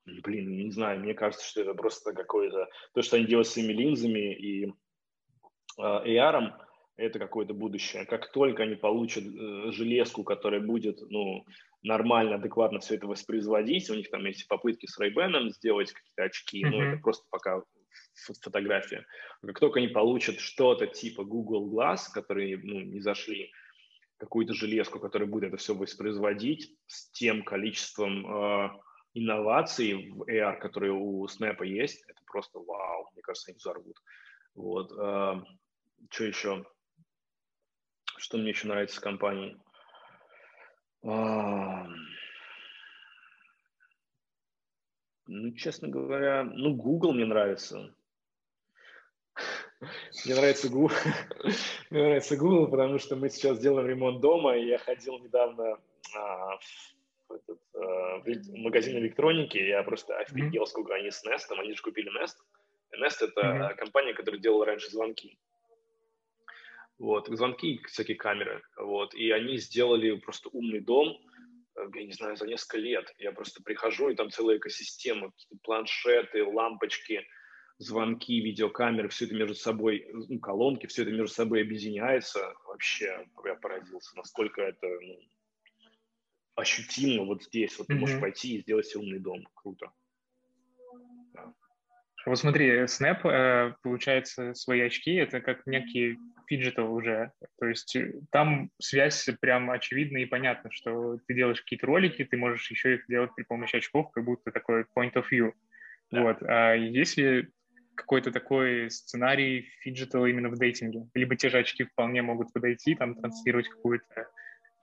[0.06, 2.68] блин, не знаю, мне кажется, что это просто какое-то...
[2.94, 6.54] То, что они делают с своими линзами и э, AR,
[6.98, 8.06] это какое-то будущее.
[8.06, 11.46] Как только они получат э, железку, которая будет ну,
[11.82, 16.64] нормально, адекватно все это воспроизводить, у них там есть попытки с Ray-Ban сделать какие-то очки,
[16.64, 16.70] mm-hmm.
[16.70, 17.64] но это просто пока
[18.42, 19.06] фотография.
[19.42, 23.52] Как только они получат что-то типа Google Glass, которые ну, не зашли,
[24.18, 28.70] какую-то железку, которая будет это все воспроизводить с тем количеством э,
[29.16, 33.98] инноваций в AR, которые у Snap есть, это просто вау, мне кажется, они взорвут.
[34.56, 34.92] Вот.
[34.98, 35.42] Э,
[36.10, 36.66] что еще?
[38.18, 39.58] Что мне еще нравится в компании?
[41.06, 41.86] А,
[45.28, 47.94] ну, честно говоря, ну, Google мне нравится.
[50.26, 50.96] Мне нравится Google,
[51.90, 55.78] мне нравится Google, потому что мы сейчас делаем ремонт дома, и я ходил недавно
[56.16, 56.58] а,
[57.28, 61.82] в, этот, а, в магазин электроники, я просто офигел, сколько они с Nest, они же
[61.82, 62.36] купили Nest.
[62.98, 63.76] Nest– это mm-hmm.
[63.76, 65.38] компания, которая делала раньше звонки.
[67.04, 71.18] Вот, звонки, всякие камеры, вот, и они сделали просто умный дом,
[71.76, 73.14] э, я не знаю, за несколько лет.
[73.18, 75.34] Я просто прихожу, и там целая экосистема,
[75.64, 77.28] планшеты, лампочки,
[77.78, 82.54] звонки, видеокамеры, все это между собой, ну, колонки, все это между собой объединяется.
[82.66, 85.20] Вообще, я поразился, насколько это ну,
[86.56, 87.78] ощутимо вот здесь.
[87.78, 87.94] Вот mm-hmm.
[87.96, 89.46] ты можешь пойти и сделать себе умный дом.
[89.56, 89.92] Круто.
[92.26, 96.18] Вот смотри, Snap, э, получается, свои очки, это как некий
[96.48, 97.32] phygital уже.
[97.60, 102.38] То есть э, там связь прям очевидна и понятно, что ты делаешь какие-то ролики, ты
[102.38, 105.52] можешь еще их делать при помощи очков, как будто такой point of view.
[106.12, 106.22] Да.
[106.22, 106.38] Вот.
[106.44, 107.50] А если
[107.96, 111.08] какой-то такой сценарий phygital а именно в дейтинге?
[111.14, 114.28] Либо те же очки вполне могут подойти, там, транслировать какую-то,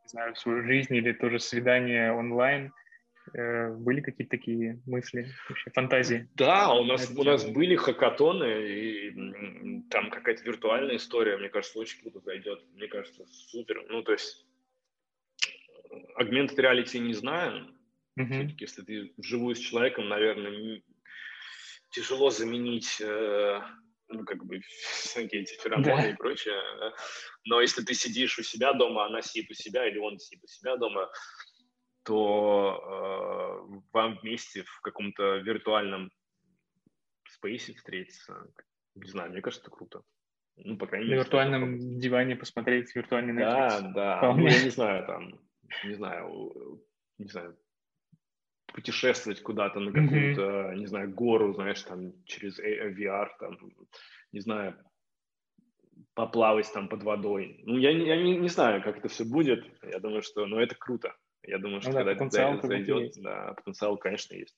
[0.02, 2.72] не знаю, свою жизнь или тоже свидание онлайн.
[3.34, 6.28] Э, были какие-то такие мысли, вообще фантазии?
[6.34, 12.00] Да, у нас, у нас были хакатоны, и там какая-то виртуальная история, мне кажется, очень
[12.00, 12.64] круто зайдет.
[12.74, 13.84] Мне кажется, супер.
[13.88, 14.46] Ну, то есть
[16.18, 17.74] augmented reality не знаю.
[18.18, 18.32] Mm-hmm.
[18.32, 20.82] Все-таки, если ты вживую с человеком, наверное,
[21.90, 23.60] тяжело заменить э,
[24.08, 24.60] ну, как бы,
[24.92, 26.10] всякие эти феромоны да.
[26.10, 26.60] и прочее.
[26.78, 26.92] Да?
[27.44, 30.48] Но если ты сидишь у себя дома, она сидит у себя, или он сидит у
[30.48, 31.08] себя дома,
[32.10, 36.10] то э, вам вместе в каком-то виртуальном
[37.28, 38.52] спейсе встретиться.
[38.96, 40.02] Не знаю, мне кажется, это круто.
[40.56, 41.18] Ну, по крайней мере.
[41.18, 43.92] На виртуальном диване посмотреть виртуальный Netflix.
[43.92, 44.34] Да, да.
[44.34, 45.40] Ну, я не знаю, там,
[45.84, 46.82] не знаю,
[47.18, 47.56] не знаю,
[48.66, 50.74] путешествовать куда-то на какую-то, mm-hmm.
[50.74, 53.56] не знаю, гору, знаешь, там, через VR, там,
[54.32, 54.76] не знаю,
[56.14, 57.62] поплавать там под водой.
[57.66, 59.64] Ну, я, я не, не знаю, как это все будет.
[59.84, 61.14] Я думаю, что, ну, это круто.
[61.42, 64.56] Я думаю, ну что ну, да, когда это зайдет, да, потенциал, конечно, есть.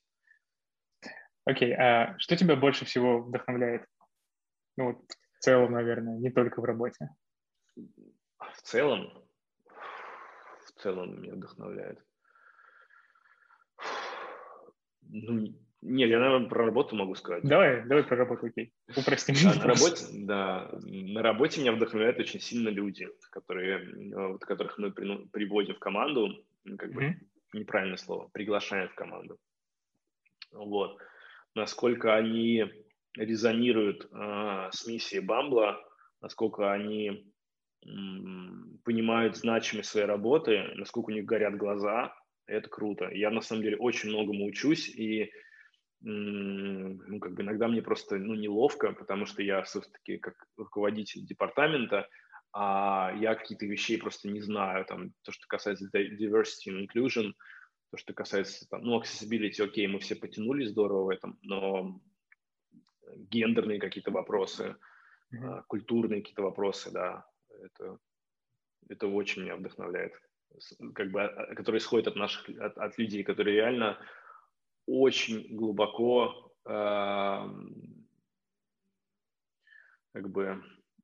[1.45, 3.87] Окей, okay, а что тебя больше всего вдохновляет?
[4.76, 4.99] Ну, вот
[5.39, 7.09] в целом, наверное, не только в работе.
[7.76, 9.12] В целом?
[10.66, 11.99] В целом меня вдохновляет.
[15.03, 17.43] Ну, нет, я, наверное, про работу могу сказать.
[17.43, 18.72] Давай, давай про работу, окей.
[18.97, 19.35] Упростим.
[19.43, 24.93] Да, на работе, да, на работе меня вдохновляют очень сильно люди, которые, вот, которых мы
[24.93, 26.45] при, приводим в команду,
[26.78, 27.16] как бы
[27.52, 29.38] неправильное слово, приглашаем в команду.
[30.52, 30.98] Вот.
[31.54, 32.64] Насколько они
[33.16, 35.78] резонируют э, с миссией Бамбла,
[36.20, 37.32] насколько они
[37.86, 42.14] м, понимают значимость своей работы, насколько у них горят глаза,
[42.46, 43.08] это круто.
[43.10, 45.30] Я на самом деле очень многому учусь, и
[46.04, 52.08] ну, как бы иногда мне просто ну, неловко, потому что я все-таки как руководитель департамента,
[52.53, 54.84] а я какие-то вещей просто не знаю.
[54.84, 57.32] Там, то, что касается diversity and inclusion,
[57.90, 62.00] то, что касается, там, ну, accessibility, окей, мы все потянули здорово в этом, но
[63.16, 64.76] гендерные какие-то вопросы,
[65.32, 65.64] mm-hmm.
[65.66, 67.26] культурные какие-то вопросы, да,
[67.62, 67.98] это,
[68.88, 70.14] это очень меня вдохновляет
[70.94, 73.98] как бы, а, которые исходят от наших, от, от людей, которые реально
[74.86, 76.70] очень глубоко э,
[80.12, 80.62] как бы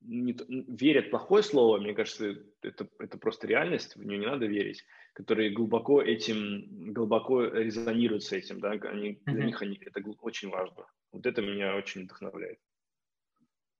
[0.08, 0.36] не,
[0.68, 5.50] верят плохое слово, мне кажется, это, это просто реальность, в нее не надо верить, которые
[5.50, 9.20] глубоко этим, глубоко резонируют с этим, да, они, mm-hmm.
[9.26, 10.86] для них они, это очень важно.
[11.12, 12.58] Вот это меня очень вдохновляет.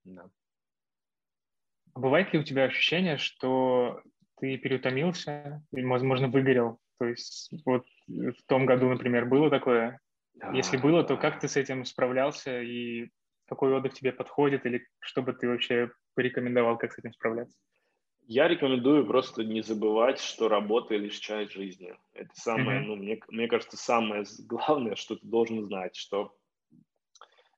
[0.03, 0.29] Да.
[1.93, 4.01] А бывает ли у тебя ощущение, что
[4.39, 6.79] ты переутомился и, возможно, выгорел.
[6.99, 9.99] То есть вот в том году, например, было такое?
[10.35, 13.09] Да, Если было, то как ты с этим справлялся и
[13.47, 17.57] какой отдых тебе подходит или что бы ты вообще порекомендовал, как с этим справляться?
[18.25, 21.95] Я рекомендую просто не забывать, что работа лишь часть жизни.
[22.13, 22.85] Это самое, mm-hmm.
[22.85, 26.35] ну, мне, мне кажется, самое главное, что ты должен знать, что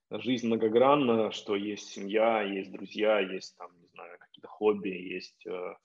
[0.09, 5.75] жизнь многогранна, что есть семья, есть друзья, есть там, не знаю, какие-то хобби, есть э,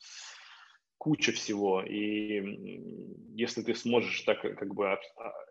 [0.99, 2.89] куча всего, и
[3.35, 4.99] если ты сможешь так как бы а,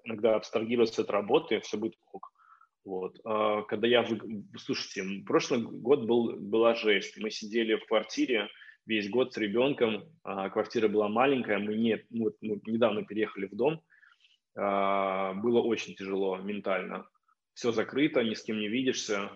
[0.04, 2.32] иногда абстрагироваться от работы, все будет ок.
[2.86, 3.20] Вот.
[3.26, 4.08] А когда я,
[4.58, 7.18] слушайте, прошлый год был, была жесть.
[7.18, 8.48] Мы сидели в квартире
[8.86, 13.56] весь год с ребенком, а квартира была маленькая, мы, не, мы, мы недавно переехали в
[13.56, 13.82] дом,
[14.56, 17.08] было очень тяжело ментально.
[17.56, 19.32] Все закрыто, ни с кем не видишься,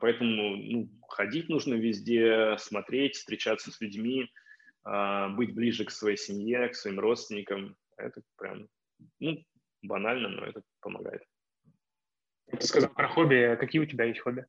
[0.00, 4.30] поэтому ну, ходить нужно везде, смотреть, встречаться с людьми,
[4.84, 7.76] а, быть ближе к своей семье, к своим родственникам.
[7.96, 8.68] Это прям,
[9.20, 9.42] ну,
[9.82, 11.22] банально, но это помогает.
[12.50, 13.36] Ты сказал про хобби.
[13.36, 14.46] А какие у тебя есть хобби?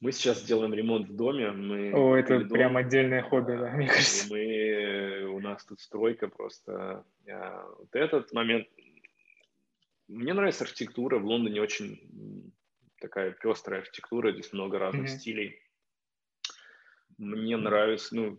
[0.00, 1.50] Мы сейчас делаем ремонт в доме.
[1.50, 4.28] Мы О, это дом, прям отдельное хобби, да, мне кажется.
[4.30, 7.04] Мы, у нас тут стройка просто.
[7.24, 8.68] Я, вот этот момент...
[10.06, 11.18] Мне нравится архитектура.
[11.18, 12.52] В Лондоне очень
[13.00, 14.32] такая пестрая архитектура.
[14.32, 15.18] Здесь много разных mm-hmm.
[15.18, 15.62] стилей.
[17.18, 18.38] Мне нравится, ну,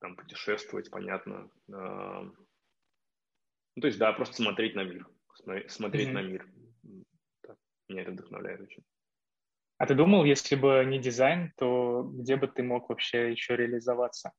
[0.00, 1.48] там, путешествовать, понятно.
[1.72, 5.06] А, ну, то есть, да, просто смотреть на мир.
[5.68, 6.12] Смотреть mm-hmm.
[6.12, 6.46] на мир.
[7.88, 8.84] Меня это вдохновляет очень.
[9.78, 14.32] А ты думал, если бы не дизайн, то где бы ты мог вообще еще реализоваться?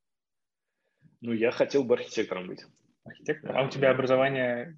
[1.21, 2.65] Ну, я хотел бы архитектором быть.
[3.03, 3.55] Архитектор?
[3.55, 4.77] А у тебя образование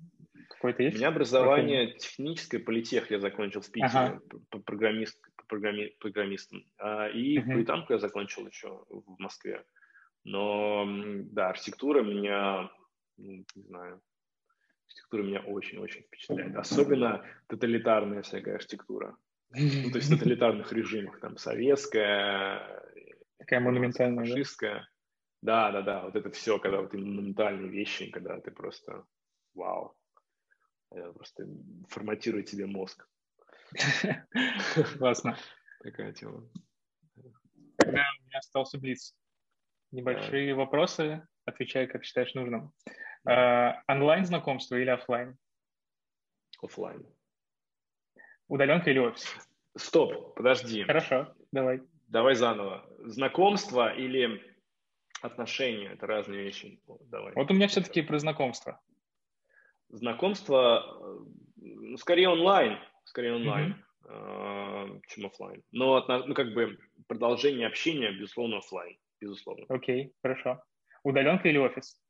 [0.50, 0.96] какое-то есть?
[0.96, 2.00] У меня образование Профиль?
[2.00, 4.22] техническое, политех я закончил в Питере, ага.
[4.66, 6.66] программист, программи, программистом.
[6.78, 7.46] А, и uh-huh.
[7.46, 9.64] политанку я закончил еще в Москве.
[10.24, 10.86] Но,
[11.32, 12.70] да, архитектура меня,
[13.18, 14.02] ну, не знаю,
[14.88, 16.56] архитектура меня очень-очень впечатляет.
[16.56, 19.16] Особенно тоталитарная всякая архитектура.
[19.52, 22.84] Ну, то есть в тоталитарных режимах, там, советская,
[23.38, 24.90] Такая монументальная, фашистская.
[25.42, 25.72] Да?
[25.72, 29.06] да, да, да, вот это все, когда вот монументальные вещи, когда ты просто,
[29.54, 29.96] вау,
[30.92, 31.48] это просто
[31.88, 33.08] форматирует тебе мозг.
[34.98, 35.38] Классно.
[35.82, 36.50] Такая тема.
[37.78, 39.16] Когда у меня остался блиц.
[39.92, 42.74] Небольшие вопросы, отвечай, как считаешь нужным.
[43.28, 45.38] А, онлайн знакомство или офлайн?
[46.62, 47.06] Офлайн.
[48.48, 49.36] Удаленка или офис?
[49.76, 50.84] Стоп, подожди.
[50.84, 51.82] Хорошо, давай.
[52.08, 52.86] Давай заново.
[53.00, 54.42] Знакомство или
[55.22, 56.82] отношения– это разные вещи.
[57.12, 57.34] Давай.
[57.34, 58.80] Вот у меня все-таки про знакомство.
[59.90, 61.20] Знакомство,
[61.58, 65.02] ну, скорее онлайн, скорее онлайн, mm-hmm.
[65.10, 65.64] чем офлайн.
[65.72, 69.66] Но ну, как бы продолжение общения, безусловно, офлайн, безусловно.
[69.68, 70.64] Окей, okay, хорошо.
[71.04, 72.02] Удаленка или офис?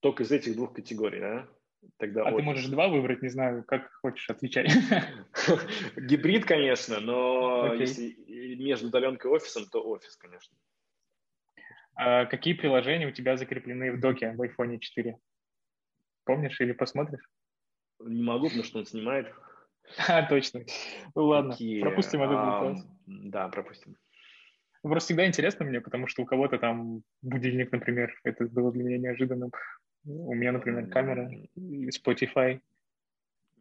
[0.00, 1.48] Только из этих двух категорий, да?
[1.96, 2.36] Тогда а офис.
[2.36, 4.70] ты можешь два выбрать, не знаю, как хочешь, отвечать.
[5.96, 7.80] Гибрид, конечно, но okay.
[7.80, 8.14] если
[8.56, 10.56] между удаленкой и офисом, то офис, конечно.
[11.94, 15.16] А какие приложения у тебя закреплены в доке в iPhone 4?
[16.24, 17.24] Помнишь или посмотришь?
[18.00, 19.32] Не могу, потому что он снимает.
[20.08, 20.60] А, точно.
[21.16, 21.80] Ну ладно, Какие?
[21.80, 22.86] пропустим этот вопрос.
[23.06, 23.96] Да, пропустим.
[24.82, 28.98] Просто всегда интересно мне, потому что у кого-то там будильник, например, это было для меня
[28.98, 29.50] неожиданным.
[30.04, 32.60] У меня, например, камера, Spotify.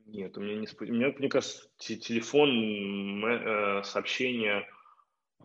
[0.05, 0.89] Нет, у меня не Spotify.
[0.89, 4.67] У меня, мне кажется, телефон, э, сообщения,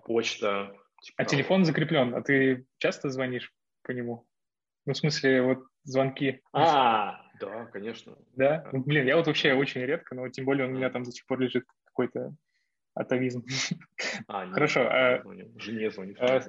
[0.05, 0.75] почта.
[1.03, 1.23] Типа...
[1.23, 4.27] А телефон закреплен, а ты часто звонишь по нему?
[4.87, 6.41] Ну, в смысле, вот звонки.
[6.53, 8.17] А, да, конечно.
[8.37, 8.69] Да?
[8.73, 11.13] Ну, блин, я вот вообще очень редко, но тем более он у меня там до
[11.13, 12.35] сих пор лежит какой-то
[12.95, 13.45] атовизм.
[14.29, 14.89] А, нет, Хорошо.
[14.89, 15.23] А,
[15.57, 16.17] Жене звонишь.
[16.21, 16.43] А,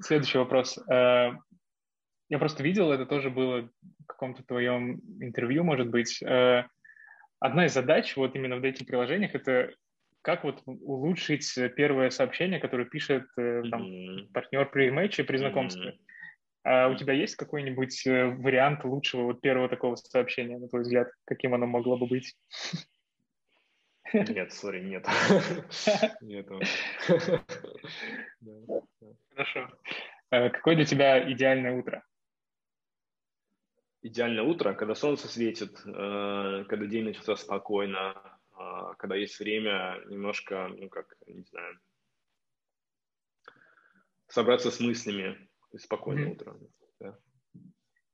[0.00, 0.78] следующий вопрос.
[0.88, 1.36] А,
[2.30, 3.68] я просто видел, это тоже было
[3.98, 6.22] в каком-то твоем интервью, может быть.
[6.22, 6.64] Э,
[7.40, 9.74] одна из задач вот именно в этих приложениях это
[10.22, 14.32] как вот улучшить первое сообщение, которое пишет э, там, mm-hmm.
[14.32, 15.90] партнер при матче, при знакомстве.
[15.90, 15.98] Mm-hmm.
[16.62, 21.08] А у тебя есть какой-нибудь э, вариант лучшего вот первого такого сообщения, на твой взгляд,
[21.24, 22.36] каким оно могло бы быть?
[24.12, 25.06] Нет, сори, нет.
[26.20, 26.48] Нет.
[29.30, 29.68] Хорошо.
[30.30, 32.04] Какое для тебя идеальное утро?
[34.02, 38.14] Идеальное утро, когда солнце светит, э, когда день начался спокойно,
[38.52, 41.78] э, когда есть время немножко, ну как, не знаю,
[44.28, 45.48] собраться с мыслями.
[45.76, 46.32] Спокойное mm-hmm.
[46.32, 46.60] утро.
[46.98, 47.18] Да.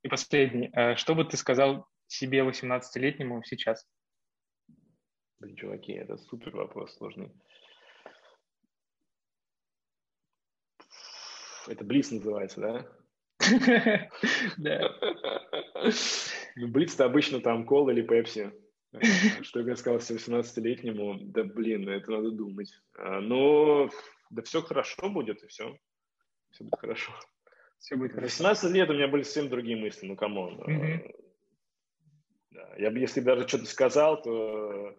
[0.03, 0.70] И последний.
[0.72, 3.87] Э, что бы ты сказал себе 18-летнему сейчас?
[5.39, 7.32] Блин, чуваки, это супер вопрос сложный.
[11.66, 12.95] Это Блиц называется, да?
[14.59, 14.94] Да.
[16.59, 18.51] Ну, Блиц-то обычно там кола или пепси.
[19.42, 21.18] Что я сказал 18-летнему?
[21.20, 22.72] Да блин, это надо думать.
[22.97, 23.90] А, но
[24.30, 25.76] да все хорошо будет, и все.
[26.51, 27.12] Все будет хорошо.
[27.78, 28.44] Все будет хорошо.
[28.44, 30.62] 18 лет у меня были совсем другие мысли, ну come on.
[30.62, 31.14] Mm-hmm.
[32.53, 32.74] Да.
[32.78, 34.97] Я бы, если даже что-то сказал, то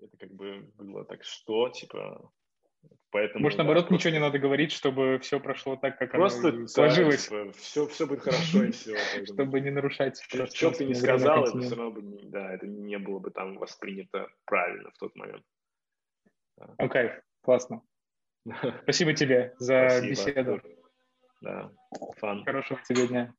[0.00, 2.32] это как бы было так, что, типа,
[3.10, 6.66] Поэтому, Может, наоборот, да, ничего не надо говорить, чтобы все прошло так, как просто, оно
[6.66, 7.28] сложилось.
[7.28, 8.96] Да, типа, все, все будет хорошо и все.
[9.24, 10.22] Чтобы не нарушать.
[10.22, 13.56] Что бы ты не сказал, это все равно бы, да, это не было бы там
[13.56, 15.42] воспринято правильно в тот момент.
[16.76, 17.12] Окей,
[17.42, 17.82] классно.
[18.82, 20.60] Спасибо тебе за беседу.
[21.40, 21.70] Да,
[22.16, 22.44] фан.
[22.44, 23.34] Хорошего тебе дня.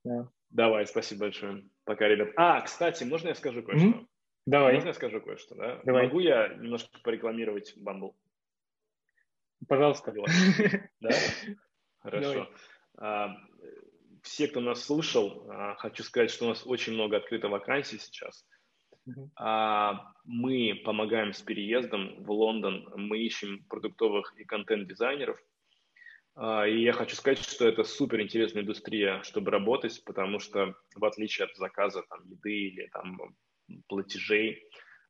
[0.50, 1.64] Давай, спасибо большое.
[1.84, 2.30] Пока, ребят.
[2.38, 4.06] А, кстати, можно я скажу кое-что?
[4.48, 4.74] Давай.
[4.76, 5.80] Можно я скажу кое-что, да?
[5.84, 6.08] Давай.
[6.08, 8.14] Могу я немножко порекламировать Bumble?
[9.68, 10.14] Пожалуйста.
[11.02, 11.10] Да?
[12.00, 12.50] Хорошо.
[12.98, 13.36] А,
[14.24, 18.46] все, кто нас слушал, а, хочу сказать, что у нас очень много открытых вакансий сейчас.
[19.36, 25.40] А, мы помогаем с переездом в Лондон, мы ищем продуктовых и контент-дизайнеров.
[26.38, 31.46] И я хочу сказать, что это супер интересная индустрия, чтобы работать, потому что в отличие
[31.48, 33.36] от заказа там, еды или там,
[33.88, 34.64] платежей,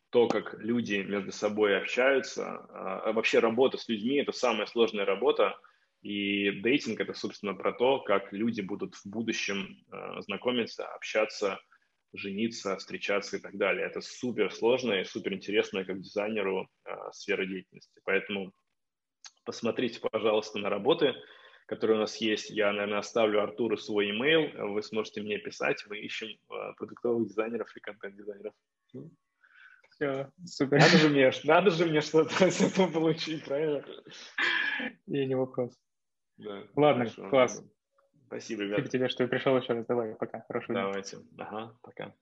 [0.10, 2.66] то, как люди между собой общаются.
[2.74, 5.60] А вообще работа с людьми– это самая сложная работа,
[6.02, 11.60] и дейтинг– это, собственно, про то, как люди будут в будущем а, знакомиться, общаться,
[12.14, 13.86] жениться, встречаться и так далее.
[13.86, 18.00] Это супер сложная и супер интересная как дизайнеру а, сфера деятельности.
[18.06, 18.54] Поэтому
[19.44, 21.16] посмотрите, пожалуйста, на работы,
[21.68, 22.50] которые у нас есть.
[22.50, 26.30] Я, наверное, оставлю Артуру свой email, вы сможете мне писать, мы ищем
[26.78, 28.54] продуктовых дизайнеров и контент-дизайнеров.
[30.00, 30.80] Все, супер.
[30.80, 33.84] Надо же мне, надо же мне что-то с этого получить, правильно?
[35.08, 35.78] И не вопрос.
[36.38, 37.30] Да, Ладно, хорошо.
[37.30, 37.64] класс.
[38.28, 38.80] Спасибо, ребят.
[38.80, 39.86] Спасибо тебе, что пришел еще раз.
[39.88, 40.46] Давай, пока.
[40.48, 41.18] Хорошего Давайте.
[41.38, 42.14] Ага, пока.